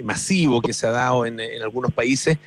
[0.04, 2.38] masivo que se ha dado en, en algunos países,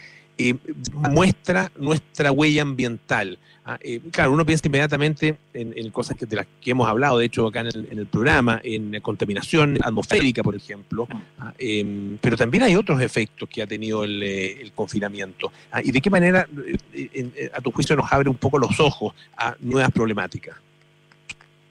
[0.48, 0.54] eh,
[0.94, 3.38] muestra nuestra huella ambiental.
[3.64, 7.26] Ah, eh, claro, uno piensa inmediatamente en, cosas que, de las que hemos hablado, de
[7.26, 11.06] hecho, acá en el, programa, en contaminación atmosférica, por ejemplo,
[11.38, 15.52] ah, em, pero también hay otros efectos que ha tenido el, eh, confinamiento.
[15.70, 16.48] Ah, ¿Y de qué manera,
[17.52, 20.56] a tu juicio, nos abre un poco los ojos a nuevas problemáticas?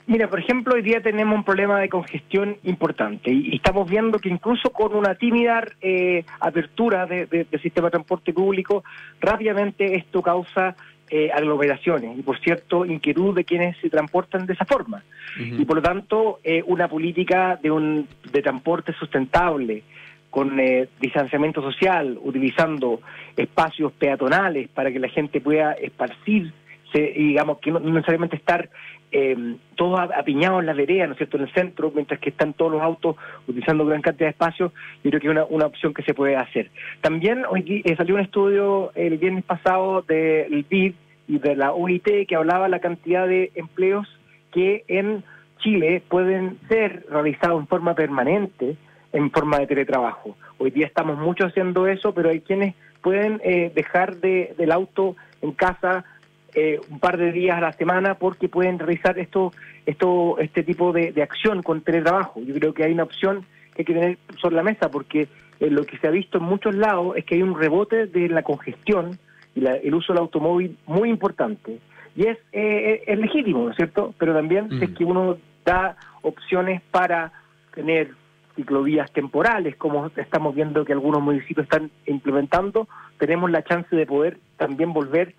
[0.10, 4.28] Mira, por ejemplo, hoy día tenemos un problema de congestión importante y, estamos viendo que
[4.28, 8.84] incluso con una tímida eh, apertura del sistema de transporte público,
[9.22, 10.76] rápidamente esto causa
[11.12, 15.04] eh, aglomeraciones y, por cierto, inquietud de quienes se transportan de esa forma.
[15.38, 19.84] Y, por lo tanto, eh, una política de, un, de transporte sustentable,
[20.32, 20.60] con
[21.00, 23.00] distanciamiento social, utilizando
[23.38, 26.52] espacios peatonales para que la gente pueda esparcirse,
[26.94, 28.70] digamos, que no necesariamente estar
[29.12, 32.54] eh, todos apiñados en la vereda, ¿no es cierto?, en el centro, mientras que están
[32.54, 33.16] todos los autos
[33.48, 34.72] utilizando gran cantidad de espacio,
[35.04, 36.70] yo creo que es una, una opción que se puede hacer.
[37.02, 40.94] También hoy eh, salió un estudio el viernes pasado del BID
[41.28, 44.08] y de la OIT que hablaba la cantidad de empleos
[44.52, 45.24] que en
[45.60, 48.78] Chile pueden ser realizados en forma permanente,
[49.14, 50.36] en forma de teletrabajo.
[50.58, 55.16] Hoy día estamos mucho haciendo eso, pero hay quienes pueden eh, dejar de, del auto
[55.42, 56.06] en casa
[56.54, 59.52] eh, un par de días a la semana porque pueden realizar esto,
[59.86, 62.42] esto, este tipo de, acción con teletrabajo.
[62.42, 65.28] Yo creo que hay una opción que hay que tener sobre la mesa porque
[65.60, 68.30] eh, lo que se ha visto en muchos lados es que hay un rebote de
[68.30, 69.18] la congestión
[69.56, 71.80] y el uso del automóvil muy importante.
[72.16, 74.14] Y es, es legítimo, ¿no es cierto?
[74.18, 74.94] Pero también es mm.
[74.94, 77.32] que uno da opciones para
[77.74, 78.12] tener
[78.60, 84.38] ciclovías temporales, como estamos viendo que algunos municipios están implementando, tenemos la chance de poder
[84.58, 85.36] también volver a,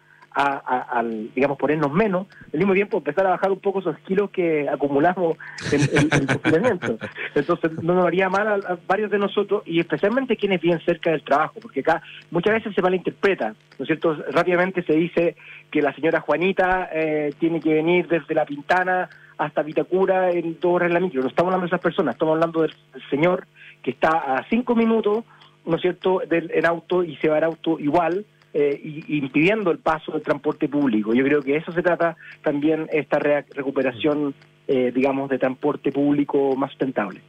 [1.34, 5.36] digamos, ponernos menos, al mismo tiempo empezar a bajar un poco esos kilos que acumulamos
[5.72, 5.80] en,
[6.12, 6.98] el confinamiento.
[7.34, 11.22] Entonces, no nos haría mal a, varios de nosotros y especialmente quienes viven cerca del
[11.22, 14.14] trabajo, porque acá muchas veces se malinterpreta, ¿no es cierto?
[14.30, 15.36] Rápidamente se dice
[15.70, 19.08] que la señora Juanita eh, tiene que venir desde La Pintana
[19.40, 21.22] hasta Vitacura en dos horas en la micro.
[21.22, 22.74] No estamos hablando de esas personas, estamos hablando del,
[23.08, 23.46] señor
[23.82, 25.24] que está a cinco minutos,
[25.64, 29.70] ¿no es cierto?, del, en auto y se va en auto igual, eh, y, impidiendo
[29.70, 31.14] el paso del transporte público.
[31.14, 34.34] Yo creo que eso se trata también esta recuperación,
[34.66, 37.20] eh, digamos, de transporte público más sustentable.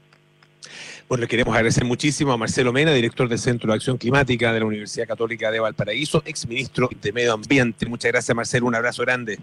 [1.07, 4.61] Bueno, le queremos agradecer muchísimo a Marcelo Mena, director del Centro de Acción Climática de
[4.61, 7.85] la Universidad Católica de Valparaíso, exministro de Medio Ambiente.
[7.85, 8.65] Muchas gracias, Marcelo.
[8.67, 9.37] Un abrazo grande.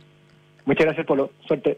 [0.64, 1.30] Muchas gracias, Polo.
[1.46, 1.76] Suerte.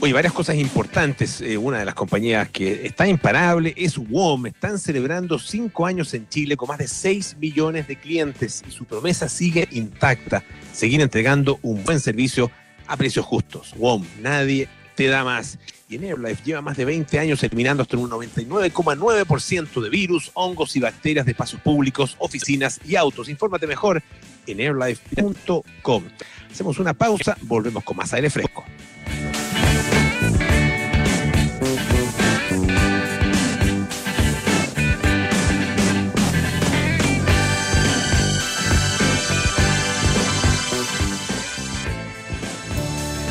[0.00, 1.40] Oye, varias cosas importantes.
[1.40, 4.46] Eh, una de las compañías que está imparable es WOM.
[4.46, 8.84] Están celebrando cinco años en Chile con más de 6 millones de clientes y su
[8.84, 10.44] promesa sigue intacta.
[10.72, 12.50] Seguir entregando un buen servicio
[12.86, 13.74] a precios justos.
[13.76, 15.58] WOM, nadie te da más.
[15.88, 20.74] Y en AirLife lleva más de 20 años eliminando hasta un 99,9% de virus, hongos
[20.74, 23.28] y bacterias de espacios públicos, oficinas y autos.
[23.28, 24.02] Infórmate mejor
[24.46, 26.04] en airlife.com.
[26.50, 28.64] Hacemos una pausa, volvemos con más aire fresco.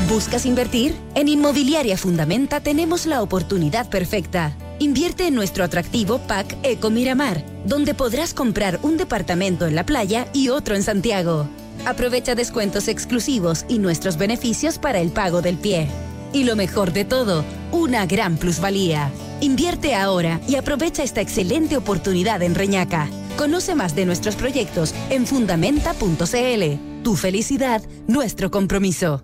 [0.07, 0.95] ¿Buscas invertir?
[1.13, 4.55] En Inmobiliaria Fundamenta tenemos la oportunidad perfecta.
[4.79, 10.27] Invierte en nuestro atractivo PAC Eco Miramar, donde podrás comprar un departamento en la playa
[10.33, 11.47] y otro en Santiago.
[11.85, 15.87] Aprovecha descuentos exclusivos y nuestros beneficios para el pago del pie.
[16.33, 19.11] Y lo mejor de todo, una gran plusvalía.
[19.39, 23.07] Invierte ahora y aprovecha esta excelente oportunidad en Reñaca.
[23.37, 27.03] Conoce más de nuestros proyectos en fundamenta.cl.
[27.03, 29.23] Tu felicidad, nuestro compromiso.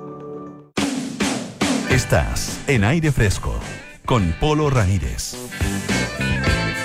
[1.91, 3.53] Estás en aire fresco
[4.05, 5.35] con Polo Ramírez.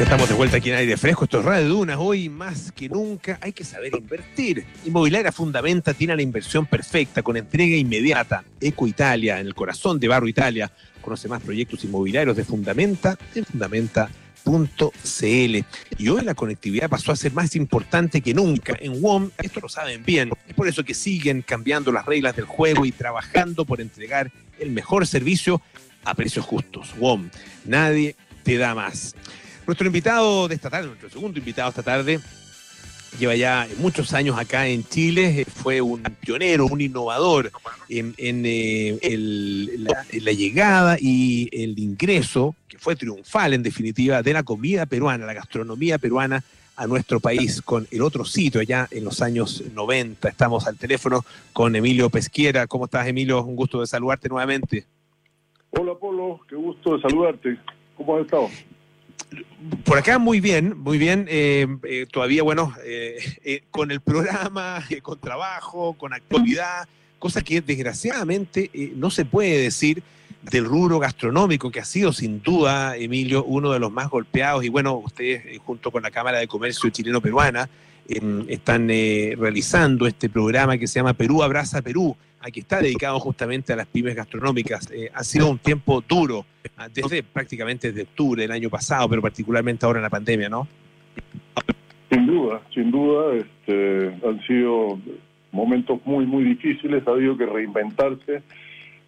[0.00, 1.26] estamos de vuelta aquí en aire fresco.
[1.26, 1.96] Esto es Radio Dunas.
[2.00, 4.66] Hoy más que nunca hay que saber invertir.
[4.84, 8.42] Inmobiliaria Fundamenta tiene la inversión perfecta con entrega inmediata.
[8.60, 10.72] Eco Italia, en el corazón de Barro Italia.
[11.00, 13.44] Conoce más proyectos inmobiliarios de Fundamenta en
[14.46, 15.64] fundamenta.cl.
[15.98, 18.76] Y hoy la conectividad pasó a ser más importante que nunca.
[18.80, 20.30] En WOM, esto lo saben bien.
[20.48, 24.70] Es por eso que siguen cambiando las reglas del juego y trabajando por entregar el
[24.70, 25.60] mejor servicio
[26.04, 26.94] a precios justos.
[26.98, 27.28] WOM,
[27.64, 29.14] nadie te da más.
[29.66, 32.20] Nuestro invitado de esta tarde, nuestro segundo invitado esta tarde,
[33.18, 37.50] lleva ya muchos años acá en Chile, fue un pionero, un innovador
[37.88, 38.98] en, eh,
[40.12, 45.34] la, llegada y el ingreso, que fue triunfal en definitiva, de la comida peruana, la
[45.34, 46.44] gastronomía peruana
[46.76, 50.28] a nuestro país con el otro sitio allá en los años 90.
[50.28, 51.24] Estamos al teléfono
[51.54, 52.66] con Emilio Pesquiera.
[52.66, 53.42] ¿Cómo estás, Emilio?
[53.42, 54.84] Un gusto de saludarte nuevamente.
[55.70, 56.40] Hola, Polo.
[56.48, 57.58] Qué gusto de saludarte.
[57.96, 58.50] ¿Cómo has estado?
[59.84, 61.26] Por acá muy bien, muy bien.
[61.30, 66.86] Eh, eh, todavía, bueno, eh, con el programa, con trabajo, con actividad,
[67.18, 70.02] cosa que desgraciadamente no se puede decir
[70.50, 74.64] del rubro gastronómico, que ha sido sin duda, Emilio, uno de los más golpeados.
[74.64, 77.68] Y bueno, ustedes, eh, junto con la Cámara de Comercio Chileno-Peruana,
[78.08, 83.18] em, están eh, realizando este programa que se llama Perú Abraza Perú, aquí está dedicado
[83.18, 84.88] justamente a las pymes gastronómicas.
[84.92, 89.20] Eh, ha sido un tiempo duro, ah, desde prácticamente desde octubre del año pasado, pero
[89.20, 90.68] particularmente ahora en la pandemia, ¿no?
[92.08, 95.00] Sin duda, sin duda, este, han sido
[95.50, 98.42] momentos muy, muy difíciles, ha habido que reinventarse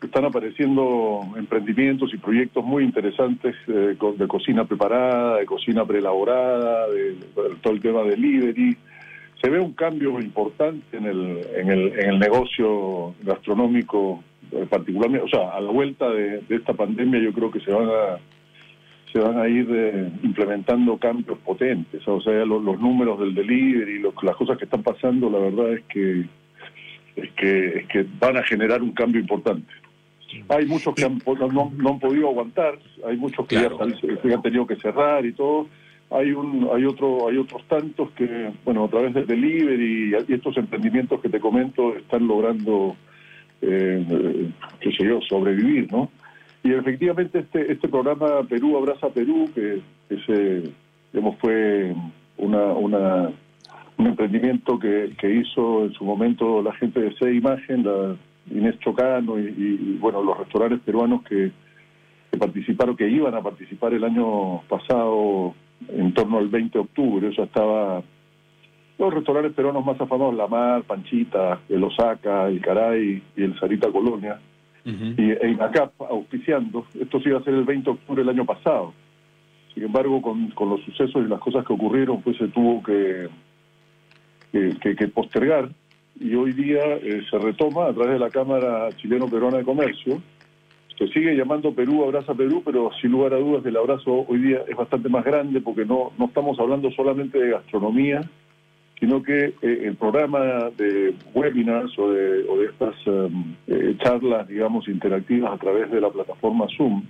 [0.07, 7.17] están apareciendo emprendimientos y proyectos muy interesantes eh, de cocina preparada, de cocina preelaborada, de,
[7.63, 8.77] todo el tema de delivery.
[9.43, 14.23] Se ve un cambio importante en el, en el, en el negocio gastronómico,
[14.53, 17.89] eh, particularmente, o sea, a la vuelta de, esta pandemia yo creo que se van
[17.89, 18.19] a
[19.13, 24.37] se van a ir eh, implementando cambios potentes, o sea, los, números del delivery, las
[24.37, 26.27] cosas que están pasando, la verdad es que
[27.17, 29.73] es que, es que van a generar un cambio importante.
[30.49, 33.71] Hay muchos que no, han podido aguantar, hay muchos que ya
[34.35, 35.67] han, tenido que cerrar y todo.
[36.11, 40.57] Hay un, hay otro, hay otros tantos que, bueno, a través del delivery y estos
[40.57, 42.97] emprendimientos que te comento están logrando,
[43.61, 44.51] eh,
[44.81, 46.11] qué sé yo, sobrevivir, ¿no?
[46.63, 49.81] Y efectivamente este, este programa Perú Abraza Perú, que,
[50.27, 50.63] se,
[51.13, 51.95] digamos, fue
[52.39, 53.31] una, una,
[53.99, 58.17] un emprendimiento que, que hizo en su momento la gente de C Imagen, la
[58.51, 61.51] Inés Chocano y, bueno, los restaurantes peruanos que,
[62.39, 65.55] participaron, que iban a participar el año pasado
[65.89, 68.03] en torno al 20 de octubre, ya estaba
[68.99, 73.91] los restaurantes peruanos más afamados, La Mar, Panchita, el Osaka, el Caray y el Sarita
[73.91, 74.41] Colonia,
[74.85, 76.87] y e INACAP auspiciando.
[76.99, 78.95] Esto sí iba a ser el 20 de octubre del año pasado.
[79.75, 83.29] Sin embargo, con, con los sucesos y las cosas que ocurrieron, pues se tuvo que,
[84.51, 85.69] que, que postergar
[86.21, 90.21] y hoy día eh, se retoma a través de la Cámara Chileno-Peruana de Comercio.
[90.99, 94.65] Se sigue llamando Perú Abraza Perú, pero sin lugar a dudas el abrazo hoy día
[94.67, 98.29] es bastante más grande porque no, no estamos hablando solamente de gastronomía,
[98.99, 104.89] sino que eh, el programa de webinars o de, o estas em, eh, charlas, digamos,
[104.89, 107.05] interactivas a través de la plataforma Zoom,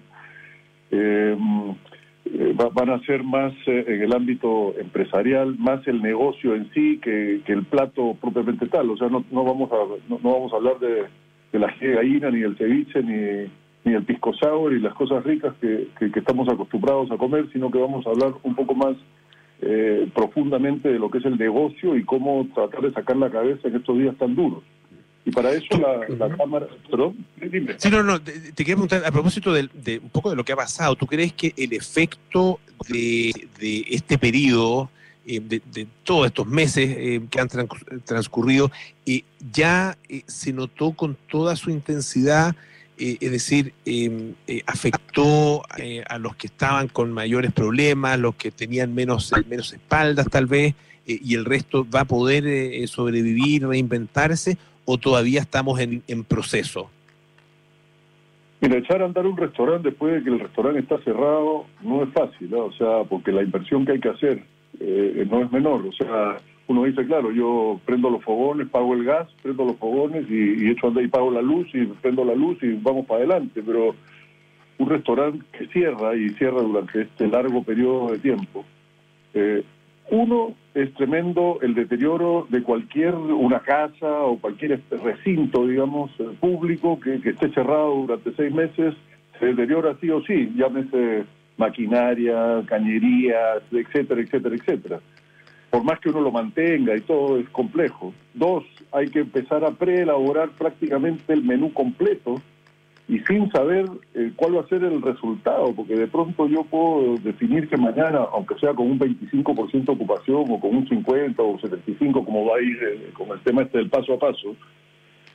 [2.34, 6.70] eh, eh, van a ser más eh, en el ámbito empresarial, más el negocio en
[6.72, 8.90] sí que, el plato propiamente tal.
[8.90, 9.76] O sea, no, no vamos a
[10.08, 11.06] no, vamos a hablar de,
[11.58, 13.50] la gallina, ni del ceviche, ni,
[13.84, 17.70] ni el pisco sour y las cosas ricas que, que, estamos acostumbrados a comer, sino
[17.70, 18.96] que vamos a hablar un poco más
[19.60, 23.66] eh, profundamente de lo que es el negocio y cómo tratar de sacar la cabeza
[23.66, 24.62] en estos días tan duros.
[25.28, 26.66] Y para eso la, Cámara...
[26.90, 27.74] Perdón, dime.
[27.76, 30.56] Sí, no, no, te, quería preguntar a propósito de, un poco de lo que ha
[30.56, 30.96] pasado.
[30.96, 33.30] ¿Tú crees que el efecto de,
[33.90, 34.88] este periodo,
[35.26, 37.48] eh, de, todos estos meses eh, que han
[38.06, 38.70] transcurrido,
[39.04, 39.22] eh,
[39.52, 42.56] ya se notó con toda su intensidad?
[43.00, 44.34] es decir, em,
[44.66, 45.62] afectó
[46.08, 50.74] a los que estaban con mayores problemas, los que tenían menos, menos espaldas tal vez,
[51.06, 54.58] y el resto va a poder sobrevivir, reinventarse,
[54.90, 56.90] o todavía estamos en, en proceso?
[58.62, 62.08] Mira, echar a andar un restaurante después de que el restaurante está cerrado no es
[62.14, 64.42] fácil, o sea, porque la inversión que hay que hacer
[64.80, 65.86] eh, no es menor.
[65.86, 70.24] O sea, uno dice, claro, yo prendo los fogones, pago el gas, prendo los fogones
[70.30, 73.18] y, y echo andar y pago la luz y prendo la luz y vamos para
[73.18, 73.62] adelante.
[73.64, 73.94] Pero
[74.78, 78.64] un restaurante que cierra y cierra durante este largo periodo de tiempo,
[79.34, 79.62] eh,
[80.10, 86.98] uno, es tremendo el deterioro de cualquier, una casa o cualquier recinto, digamos, eh, público
[86.98, 88.94] que, esté cerrado durante seis meses,
[89.38, 91.24] se deteriora sí o sí, llámese
[91.56, 95.00] maquinaria, cañerías, etcétera, etcétera, etcétera.
[95.70, 98.14] Por más que uno lo mantenga y todo, es complejo.
[98.32, 102.40] Dos, hay que empezar a preelaborar prácticamente el menú completo
[103.08, 107.16] y sin saber eh, cuál va a ser el resultado, porque de pronto yo puedo
[107.16, 111.58] definir que mañana, aunque sea con un 25% de ocupación o con un 50 o
[111.58, 114.54] 75, como va a ir eh, con el tema este del paso a paso,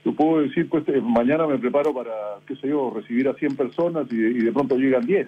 [0.06, 2.12] yo puedo decir, pues eh, mañana me preparo para,
[2.46, 5.28] qué sé yo, recibir a 100 personas y, de pronto llegan 10,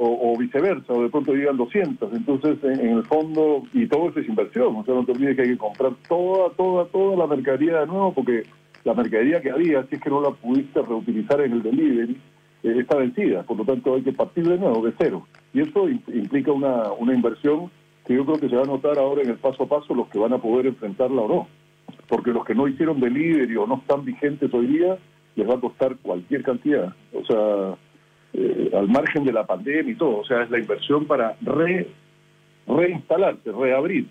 [0.00, 2.12] o, viceversa, o de pronto llegan 200.
[2.12, 5.34] Entonces, en, en, el fondo, y todo eso es inversión, o sea, no te olvides
[5.34, 8.44] que hay que comprar toda, toda, toda la mercadería de nuevo, porque
[8.84, 12.16] la mercadería que había, si es que no la pudiste reutilizar en el delivery,
[12.62, 13.42] eh, está vencida.
[13.42, 15.26] Por lo tanto, hay que partir de nuevo, de cero.
[15.52, 17.70] Y eso implica una, una inversión
[18.06, 20.08] que yo creo que se va a notar ahora en el paso a paso los
[20.08, 21.48] que van a poder enfrentarla o no.
[22.08, 24.96] Porque los que no hicieron delivery o no están vigentes hoy día,
[25.36, 26.94] les va a costar cualquier cantidad.
[27.12, 27.76] O sea,
[28.32, 30.18] eh, al margen de la pandemia y todo.
[30.18, 31.88] O sea, es la inversión para re,
[32.66, 34.08] reinstalarse, reabrir.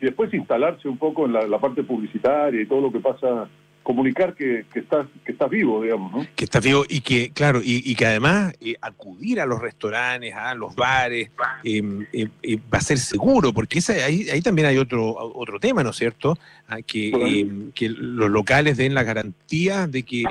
[0.00, 3.48] Y después instalarse un poco en la parte publicitaria y todo lo que pasa
[3.86, 6.26] comunicar que, que, estás que estás vivo, digamos, ¿no?
[6.34, 10.56] Que estás vivo y que, claro, y, que además eh, acudir a los restaurantes, a
[10.56, 11.30] los bares,
[11.62, 15.84] em, em, eh, va a ser seguro, porque ahí, ahí también hay otro otro tema,
[15.84, 16.36] ¿no es cierto?
[16.66, 20.24] Ah, que, em, que los locales den la garantía de que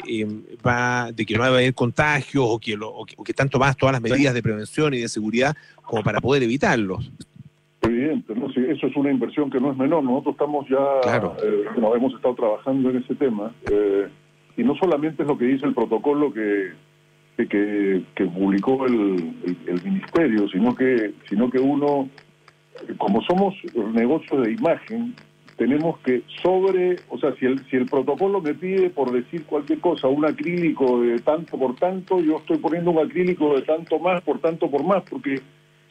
[0.67, 3.31] va de que no va a haber contagios o que, lo, o que, o que
[3.31, 7.09] están tomadas todas las medidas de prevención y de seguridad como para poder evitarlos.
[7.85, 8.47] Evidente, ¿no?
[8.47, 10.03] eso es una inversión que no es menor.
[10.03, 11.35] Nosotros estamos ya, claro.
[11.43, 11.65] eh,
[11.95, 13.53] hemos estado trabajando en ese tema.
[13.69, 14.07] Eh,
[14.57, 16.71] y no solamente es lo que dice el protocolo que,
[17.37, 19.33] que, que, publicó el,
[19.67, 22.09] el, ministerio, sino que, sino que uno,
[22.97, 23.53] como somos
[23.93, 25.13] negocios de imagen,
[25.57, 29.79] tenemos que sobre, o sea, si el, si el protocolo me pide por decir cualquier
[29.79, 34.21] cosa, un acrílico de tanto por tanto, yo estoy poniendo un acrílico de tanto más
[34.21, 35.41] por tanto por más, porque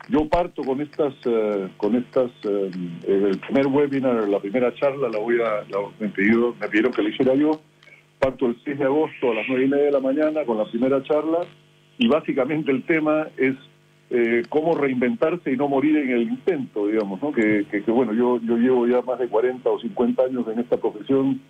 [0.09, 2.71] Yo parto con estas, eh, con estas, eh,
[3.07, 5.65] el primer webinar, la primera charla, la voy a,
[5.99, 7.59] me, pidieron, me pidieron que la hiciera yo.
[8.19, 10.65] Parto el 6 de agosto a las nueve y media de la mañana con la
[10.65, 11.39] primera charla
[11.97, 13.55] y básicamente el tema es
[14.09, 17.31] eh, cómo reinventarse y no morir en el intento, digamos, ¿no?
[17.31, 20.77] Que, que, bueno, yo, yo llevo ya más de 40 o 50 años en esta
[20.77, 21.41] profesión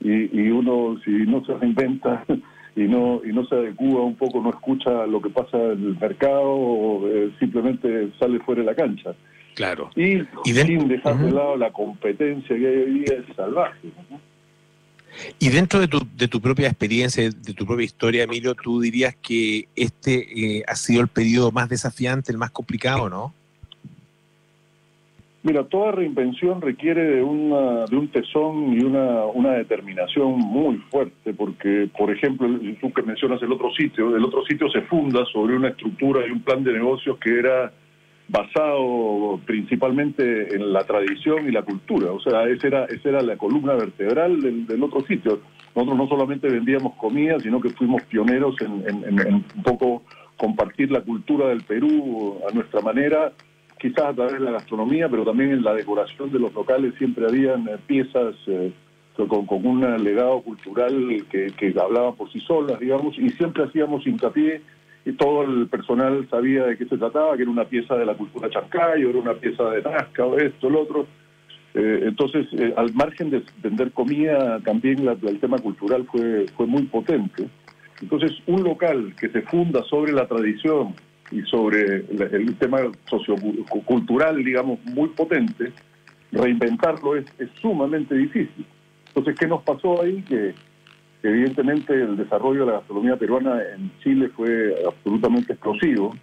[0.00, 2.24] y, y uno si no se reinventa
[2.76, 5.98] y no y no se adecua un poco, no escucha lo que pasa en el
[5.98, 9.14] mercado o eh, simplemente sale fuera de la cancha.
[9.54, 9.90] Claro.
[9.96, 13.88] Y, sin dejar de lado la competencia que hay hoy día es salvaje.
[14.10, 14.20] ¿no?
[15.38, 19.14] Y dentro de tu, de tu propia experiencia, de tu propia historia, Emilio, tú dirías
[19.16, 23.34] que este eh, ha sido el periodo más desafiante, el más complicado, ¿no?
[25.46, 31.32] Mira, toda reinvención requiere de, una, de un tesón y una, una determinación muy fuerte,
[31.34, 32.48] porque, por ejemplo,
[32.80, 36.32] tú que mencionas el otro sitio, el otro sitio se funda sobre una estructura y
[36.32, 37.72] un plan de negocios que era
[38.28, 42.10] basado principalmente en la tradición y la cultura.
[42.10, 45.40] O sea, esa era, esa era la columna vertebral del, otro sitio.
[45.74, 50.02] Nosotros no solamente vendíamos comida, sino que fuimos pioneros en, un poco
[50.36, 53.32] compartir la cultura del Perú a nuestra manera,
[53.78, 57.26] quizás a través de la gastronomía, pero también en la decoración de los locales siempre
[57.26, 58.72] habían eh, piezas eh,
[59.16, 64.06] con, con, un legado cultural que, que hablaba por sí solas, digamos, y siempre hacíamos
[64.06, 64.60] hincapié
[65.06, 68.14] y todo el personal sabía de qué se trataba, que era una pieza de la
[68.14, 71.06] cultura chancayo, era una pieza de Nazca, o esto, lo otro.
[71.74, 76.82] Eh, entonces, eh, al margen de vender comida, también el tema cultural fue, fue muy
[76.86, 77.48] potente.
[78.02, 80.94] Entonces, un local que se funda sobre la tradición
[81.30, 82.78] y sobre el, tema
[83.08, 85.72] sociocultural, digamos, muy potente,
[86.32, 88.66] reinventarlo es, es sumamente difícil.
[89.08, 90.20] Entonces, ¿qué nos pasó ahí?
[90.22, 90.52] Que
[91.26, 96.14] Evidentemente el desarrollo de la gastronomía peruana en Chile fue absolutamente explosivo,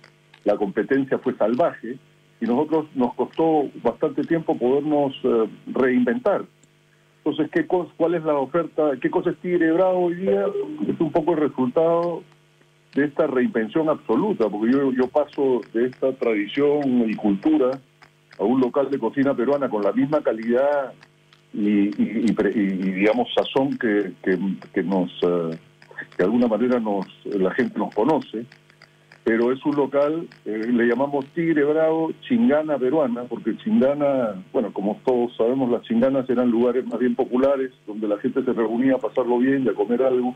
[0.45, 1.97] la competencia fue salvaje
[2.39, 6.45] y nosotros nos costó bastante tiempo podernos eh, reinventar.
[7.17, 8.91] Entonces, ¿qué ¿cuál es la oferta?
[9.01, 10.45] ¿Qué cosa es Tigre Bravo hoy día?
[10.87, 12.23] Es un poco el resultado
[12.95, 17.71] de esta reinvención absoluta, porque yo, yo paso de esta tradición y cultura
[18.39, 20.93] a un local de cocina peruana con la misma calidad
[21.53, 24.13] y, digamos sazón que,
[24.73, 25.57] que, nos eh,
[26.17, 28.45] de alguna manera nos la gente nos conoce
[29.23, 34.99] pero es un local eh, le llamamos Tigre Bravo Chingana peruana porque Chingana bueno como
[35.05, 38.99] todos sabemos las chinganas eran lugares más bien populares donde la gente se reunía a
[38.99, 40.35] pasarlo bien y a comer algo.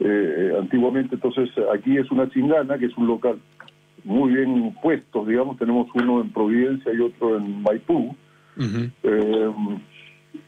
[0.00, 3.38] Eh, antiguamente entonces aquí es una chingana que es un local
[4.02, 8.16] muy bien puesto digamos tenemos uno en Providencia y otro en Maipú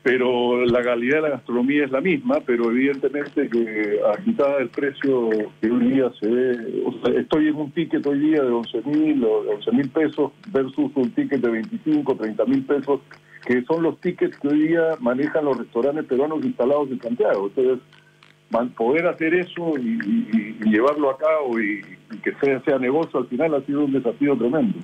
[0.03, 5.31] pero la calidad de la gastronomía es la misma, pero evidentemente que agitada el precio
[5.61, 8.83] que hoy día se ve, o sea, estoy en un ticket hoy día de 11
[8.85, 13.01] mil o 11 mil pesos versus un ticket de 25, 30 mil pesos,
[13.45, 17.49] que son los tickets que hoy día manejan los restaurantes peruanos instalados en Santiago.
[17.49, 17.79] Entonces,
[18.77, 21.83] poder hacer eso y, llevarlo a cabo y,
[22.23, 22.33] que
[22.65, 24.79] sea negocio al final ha sido un desafío tremendo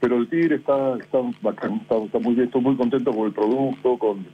[0.00, 4.26] pero el Tigre está está está, muy bien, estoy muy contento con el producto, con,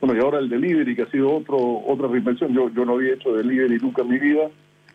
[0.00, 1.56] bueno, y ahora el delivery, que ha sido otro
[1.86, 4.48] otra reinvención, yo, yo no había hecho delivery nunca en mi vida,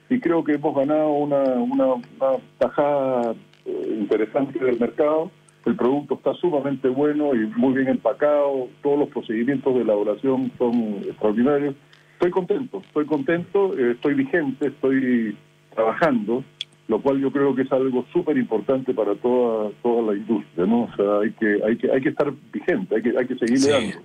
[0.09, 5.31] y creo que hemos ganado una, una, una tajada eh, interesante del mercado,
[5.65, 11.01] el producto está sumamente bueno y muy bien empacado, todos los procedimientos de elaboración son
[11.05, 11.75] extraordinarios,
[12.13, 15.37] estoy contento, estoy contento, eh, estoy vigente, estoy
[15.75, 16.43] trabajando,
[16.87, 20.83] lo cual yo creo que es algo súper importante para toda toda la industria, ¿no?
[20.83, 23.59] O sea, hay que hay que hay que estar vigente, hay que hay que seguir
[23.61, 23.97] dando.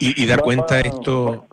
[0.00, 1.46] Y, dar cuenta de esto.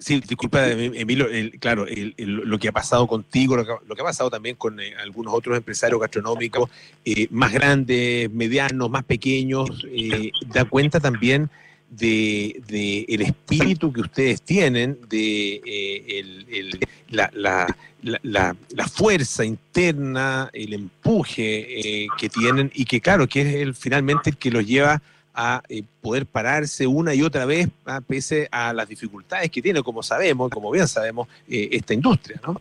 [0.00, 1.26] Sí, disculpa, Emilio,
[1.58, 1.84] claro,
[2.16, 6.00] lo que ha pasado contigo, lo que, ha pasado también con eh, algunos otros empresarios
[6.00, 6.70] gastronómicos,
[7.04, 11.50] eh, más grandes, medianos, más pequeños, eh, da cuenta también
[11.90, 16.20] de, de, el espíritu que ustedes tienen, de eh,
[16.50, 16.78] el,
[17.08, 23.40] la, la, la, la, fuerza interna, el empuje eh, que tienen y que claro, que
[23.42, 25.00] es el, finalmente el que los lleva
[25.34, 29.82] a eh, poder pararse una y otra vez, ah, pese a las dificultades que tiene,
[29.82, 32.60] como sabemos, como bien sabemos, esta industria, ¿no?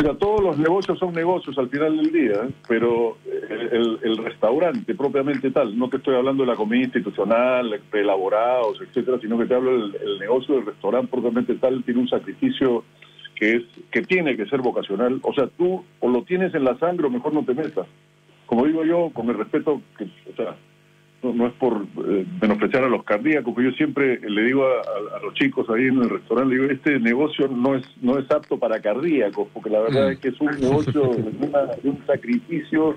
[0.00, 2.50] Mira, todos los negocios son negocios al final del día, ¿eh?
[2.66, 9.18] pero el, restaurante propiamente tal, no te estoy hablando de la comida institucional, elaborados, etcétera,
[9.20, 12.82] sino que te hablo del negocio del restaurante propiamente tal, tiene un sacrificio
[13.34, 15.20] que es que tiene que ser vocacional.
[15.22, 17.86] O sea, tú o lo tienes en la sangre o mejor no te metas.
[18.46, 20.56] Como digo yo, con el respeto que, o sea,
[21.22, 25.34] no, es por eh, menospreciar a los cardíacos, pero yo siempre le digo a, los
[25.34, 28.80] chicos ahí en el restaurante, le digo, este negocio no es no es apto para
[28.80, 30.12] cardíacos, porque la verdad mm.
[30.12, 32.96] es que es un negocio de, un sacrificio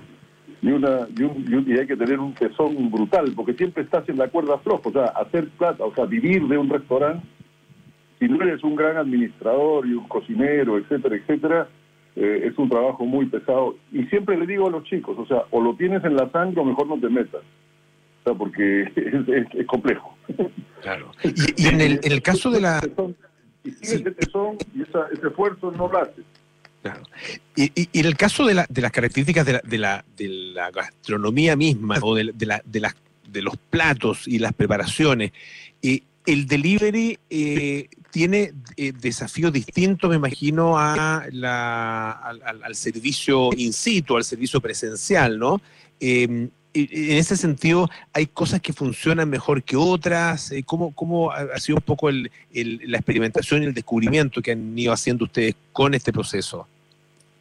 [0.62, 4.16] y, una, y, un, y, hay que tener un tesón brutal, porque siempre estás en
[4.16, 7.26] la cuerda floja, o sea, hacer plata, o sea, vivir de un restaurante,
[8.18, 11.68] si no eres un gran administrador y un cocinero, etcétera, etcétera,
[12.16, 13.76] eh, es un trabajo muy pesado.
[13.92, 16.60] Y siempre le digo a los chicos, o sea, o lo tienes en la sangre
[16.62, 17.42] o mejor no te metas
[18.32, 20.16] porque es, complejo.
[20.80, 21.12] Claro.
[21.22, 22.80] Y, en, el, caso de la...
[23.62, 26.22] Y ese tesón y ese esfuerzo no lo hace.
[26.82, 27.02] Claro.
[27.56, 30.70] Y, en el caso de, la, de las características de la, de la, de la
[30.70, 32.94] gastronomía misma o de, de, la, de, las,
[33.26, 35.32] de los platos y las preparaciones,
[35.82, 43.50] eh, el delivery eh, tiene eh, desafíos distintos, me imagino, a la, al, al, servicio
[43.56, 45.60] in situ, al servicio presencial, ¿no?
[46.76, 50.50] En ese sentido, ¿hay cosas que funcionan mejor que otras?
[50.50, 54.76] Eh, ¿Cómo, cómo ha sido un poco el, la experimentación y el descubrimiento que han
[54.76, 56.66] ido haciendo ustedes con este proceso?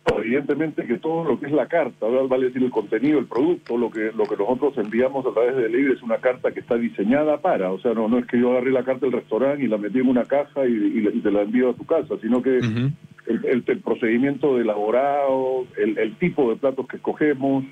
[0.06, 3.90] Evidentemente que todo lo que es la carta, vale decir el contenido, el producto, lo
[3.90, 7.38] que lo que nosotros enviamos a través de Libre es una carta que está diseñada
[7.38, 9.78] para, o sea, no no es que yo agarré la carta del restaurante y la
[9.78, 13.80] metí en una caja y, te la envío a tu casa, sino que el, el,
[13.80, 17.64] procedimiento de elaborado, el, el tipo de platos que escogemos,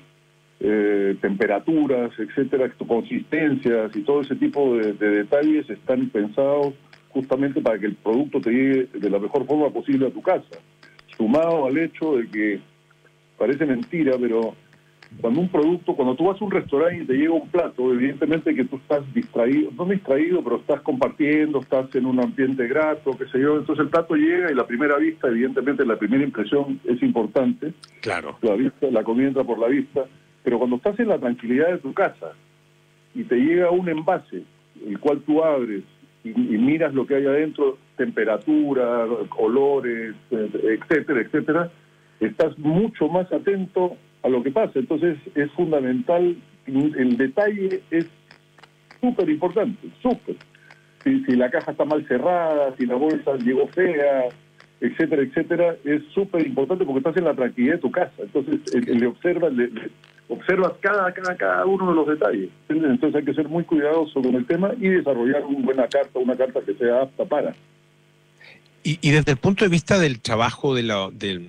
[0.64, 6.74] eh, temperaturas, etcétera, consistencias y todo ese tipo de, detalles están pensados
[7.08, 10.60] justamente para que el producto te llegue de la mejor forma posible a tu casa.
[11.16, 12.60] Sumado al hecho de que
[13.36, 14.54] parece mentira, pero
[15.20, 18.54] cuando un producto, cuando tú vas a un restaurante y te llega un plato, evidentemente
[18.54, 23.26] que tú estás distraído, no distraído, pero estás compartiendo, estás en un ambiente grato, qué
[23.26, 27.02] sé yo, entonces el plato llega y la primera vista, evidentemente la primera impresión es
[27.02, 27.72] importante.
[28.00, 28.38] Claro.
[28.42, 30.06] La vista, la comida entra por la vista
[30.42, 32.32] pero cuando estás en la tranquilidad de tu casa
[33.14, 34.42] y te llega un envase,
[34.86, 35.82] el cual tú abres
[36.24, 41.70] y, miras lo que hay adentro, temperatura, olores, etcétera, etcétera,
[42.20, 44.78] estás mucho más atento a lo que pasa.
[44.78, 46.36] Entonces es fundamental,
[46.66, 48.06] el detalle es
[49.00, 50.36] súper importante, súper.
[51.02, 54.28] Si, si la caja está mal cerrada, si la bolsa llegó fea,
[54.80, 58.14] etcétera, etcétera, es súper importante porque estás en la tranquilidad de tu casa.
[58.18, 59.70] Entonces le observas, le,
[60.32, 62.50] observas cada, cada, cada uno de los detalles.
[62.68, 66.36] Entonces hay que ser muy cuidadoso con el tema y desarrollar una buena carta, una
[66.36, 67.54] carta que sea apta para.
[68.84, 71.48] Y, desde el punto de vista del trabajo de, la, de,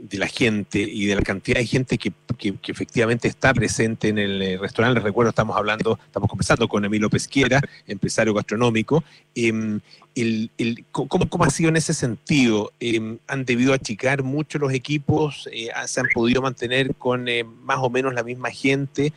[0.00, 4.18] de la gente y de la cantidad de gente que, que, efectivamente está presente en
[4.18, 4.94] el eh, restaurante.
[4.94, 9.04] Les recuerdo, estamos hablando, estamos conversando con Emilio Pesquiera, empresario gastronómico.
[9.34, 9.80] Em,
[10.14, 12.72] el, el, ¿cómo, ¿cómo, ha sido en ese sentido?
[12.80, 15.48] Em, ¿Han debido achicar mucho los equipos?
[15.52, 19.12] Eh, ¿Se han podido mantener con eh, más o menos la misma gente?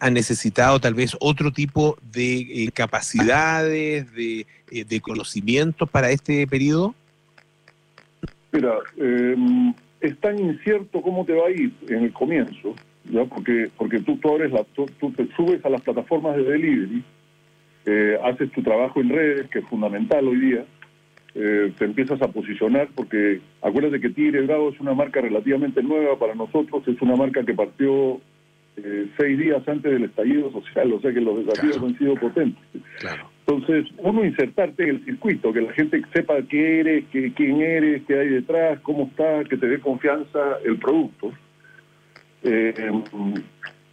[0.00, 6.94] ¿Han necesitado tal vez otro tipo de capacidades, de, de conocimientos para este periodo?
[8.50, 12.74] Mira, em, es tan incierto cómo te va a ir en el comienzo,
[13.10, 13.24] ¿ya?
[13.24, 17.02] Porque, porque tú, tú, la, tú, te subes a las plataformas de delivery,
[17.86, 20.64] eh, haces tu trabajo en redes, que es fundamental hoy día,
[21.34, 26.18] eh, te empiezas a posicionar, porque acuérdate que Tigre Bravo es una marca relativamente nueva
[26.18, 28.20] para nosotros, es una marca que partió
[28.76, 32.62] eh, seis días antes del estallido social, o sea que los desafíos han sido potentes.
[33.00, 33.28] Claro.
[33.48, 38.02] Entonces, uno insertarte en el circuito, que la gente sepa qué eres, qué, quién eres,
[38.06, 41.32] qué hay detrás, cómo está, que te dé confianza el producto.
[42.42, 42.92] Eh,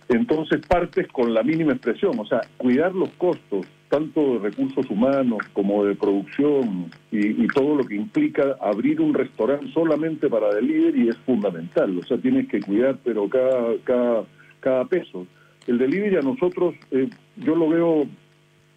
[0.10, 5.40] entonces partes con la mínima expresión, o sea, cuidar los costos, tanto de recursos humanos
[5.54, 11.18] como de producción y, todo lo que implica abrir un restaurante solamente para delivery es
[11.20, 14.26] fundamental, o sea, tienes que cuidar pero cada, cada,
[14.60, 15.26] cada peso.
[15.66, 18.08] El delivery a nosotros, eh, yo lo veo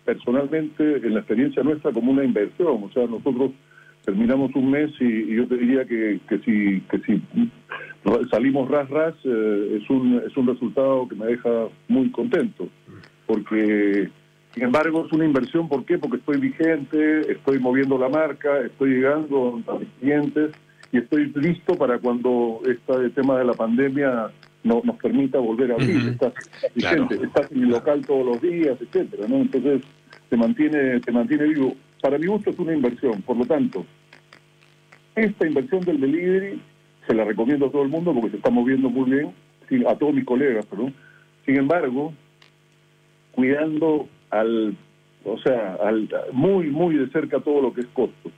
[0.09, 2.83] personalmente, en la experiencia nuestra, como una inversión.
[2.83, 3.51] O sea, nosotros
[4.07, 7.23] terminamos un mes y, yo te diría que, que, si, que si
[8.31, 11.51] salimos ras ras, eh, es, un, es un resultado que me deja
[11.89, 12.69] muy contento.
[13.27, 14.09] Porque,
[14.55, 15.69] sin embargo, es una inversión.
[15.69, 15.99] ¿Por qué?
[15.99, 20.53] Porque estoy vigente, estoy moviendo la marca, estoy llegando a mis clientes
[20.91, 24.31] y estoy listo para cuando este tema de la pandemia
[24.65, 26.09] no, nos permita volver a abrir.
[26.09, 26.33] Estás
[26.75, 29.37] vigente, estás en el local todos los días, etcétera, ¿no?
[29.37, 29.83] Entonces,
[30.29, 31.75] te mantiene, te mantiene vivo.
[32.01, 33.85] Para mi gusto es una inversión, por lo tanto,
[35.15, 36.61] esta inversión del delivery
[37.07, 39.33] se la recomiendo a todo el mundo porque se está moviendo muy bien,
[39.87, 40.95] a todos mis colegas, perdón.
[41.45, 42.13] Sin embargo,
[43.33, 44.77] cuidando al,
[45.25, 48.31] o sea, al, muy, muy de cerca todo lo que es costo.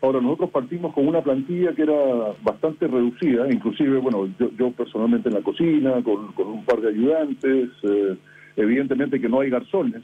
[0.00, 5.34] Ahora, nosotros partimos con una plantilla que era bastante reducida, inclusive, bueno, yo, personalmente en
[5.34, 8.16] la cocina, con, un par de ayudantes, eh,
[8.56, 10.02] evidentemente que no hay garzones,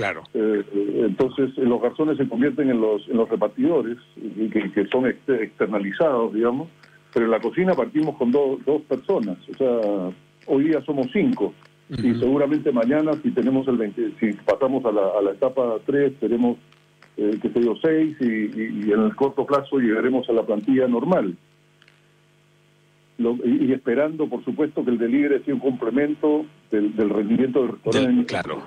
[0.00, 0.22] Claro.
[0.34, 0.64] Eh,
[1.08, 6.68] entonces los garzones se convierten en los, en los repartidores, que, que son externalizados, digamos,
[7.12, 10.10] pero en la cocina partimos con dos personas, o sea,
[10.46, 11.52] hoy día somos cinco,
[11.90, 16.14] y seguramente mañana si tenemos el 20, si pasamos a la, a la etapa 3,
[16.20, 16.56] tenemos,
[17.16, 20.86] eh, que sé yo, seis, y, y en el corto plazo llegaremos a la plantilla
[20.86, 21.36] normal
[23.44, 28.62] y, esperando, por supuesto, que el delivery sea un complemento del, rendimiento del restaurante claro.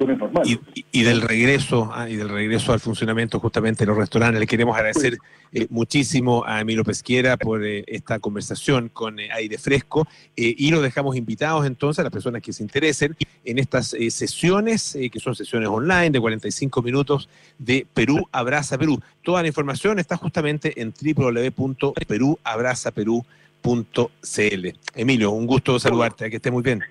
[0.91, 4.39] Y, del regreso ah, y del regreso al funcionamiento justamente de los restaurantes.
[4.39, 5.17] Le queremos agradecer
[5.51, 10.81] eh, muchísimo a Emilio Pesquiera por eh, esta conversación con eh, Aire Fresco y lo
[10.81, 15.69] dejamos invitados entonces a las personas que se interesen en estas sesiones, que son sesiones
[15.69, 17.29] online de 45 minutos
[17.59, 18.99] de Perú Abraza Perú.
[19.21, 23.23] Toda la información está justamente en www.peruabrazaperú.com
[23.63, 24.73] .cl.
[24.93, 26.83] Emilio, un gusto saludarte, que esté muy bien.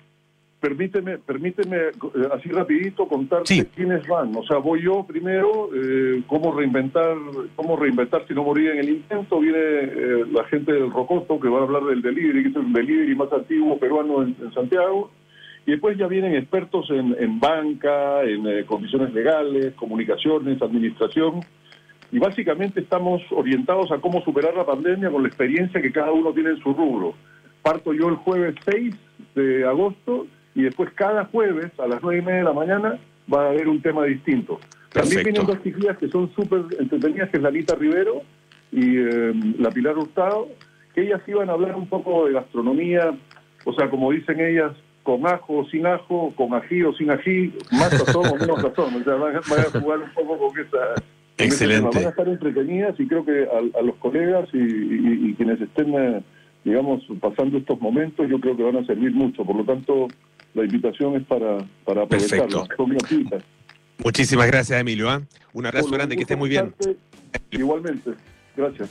[0.63, 1.91] Permíteme, permíteme eh,
[2.31, 4.33] así rapidito contarte quiénes van.
[4.33, 7.17] O sea, voy yo primero, eh, cómo reinventar,
[7.57, 9.41] cómo reinventar si no moría en el intento.
[9.41, 12.71] Viene eh, la gente del Rocoto que va a hablar del delivery, que es el
[12.71, 15.11] delivery más antiguo peruano en, Santiago.
[15.65, 21.41] Y después ya vienen expertos en, en banca, en eh, condiciones legales, comunicaciones, administración
[22.09, 26.31] y básicamente estamos orientados a cómo superar la pandemia con la experiencia que cada uno
[26.31, 27.15] tiene en su rubro.
[27.61, 28.95] Parto yo el jueves 6
[29.35, 32.99] de agosto y después cada jueves a las 9 y media de la mañana
[33.31, 34.59] va a haber un tema distinto.
[34.91, 38.21] También vienen dos chiquillas que son súper entretenidas, que es Lalita Rivero
[38.71, 40.49] y eh, la Pilar Hurtado,
[40.93, 43.15] que ellas iban a hablar un poco de gastronomía,
[43.65, 47.53] o sea, como dicen ellas, con ajo o sin ajo, con ají o sin ají,
[47.71, 48.95] más razón o menos razón.
[48.95, 50.95] O sea, van, a jugar un poco con esa
[51.37, 51.97] Excelente.
[51.97, 56.23] Van a estar entretenidas y creo que a, los colegas y, quienes estén, eh,
[56.63, 59.43] digamos, pasando estos momentos, yo creo que van a servir mucho.
[59.43, 60.07] Por lo tanto,
[60.53, 62.67] la invitación es para, para aprovecharla.
[64.03, 65.09] Muchísimas gracias, Emilio.
[65.09, 65.21] ¿ah?
[65.53, 66.73] Un abrazo grande, que esté muy bien.
[67.51, 68.11] Igualmente.
[68.55, 68.89] Gracias.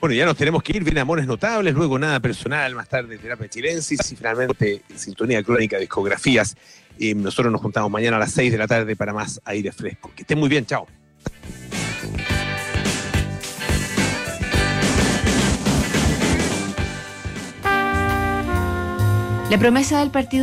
[0.00, 3.48] Bueno, ya nos tenemos que ir, viene Amores Notables, luego Nada Personal, más tarde Terapia
[3.48, 6.56] Chilensis y finalmente Sintonía Crónica Discografías.
[6.98, 10.10] Y nosotros nos juntamos mañana a las 6 de la tarde para más aire fresco.
[10.16, 10.86] Que estén muy bien, chao.
[19.50, 20.38] La promesa del partido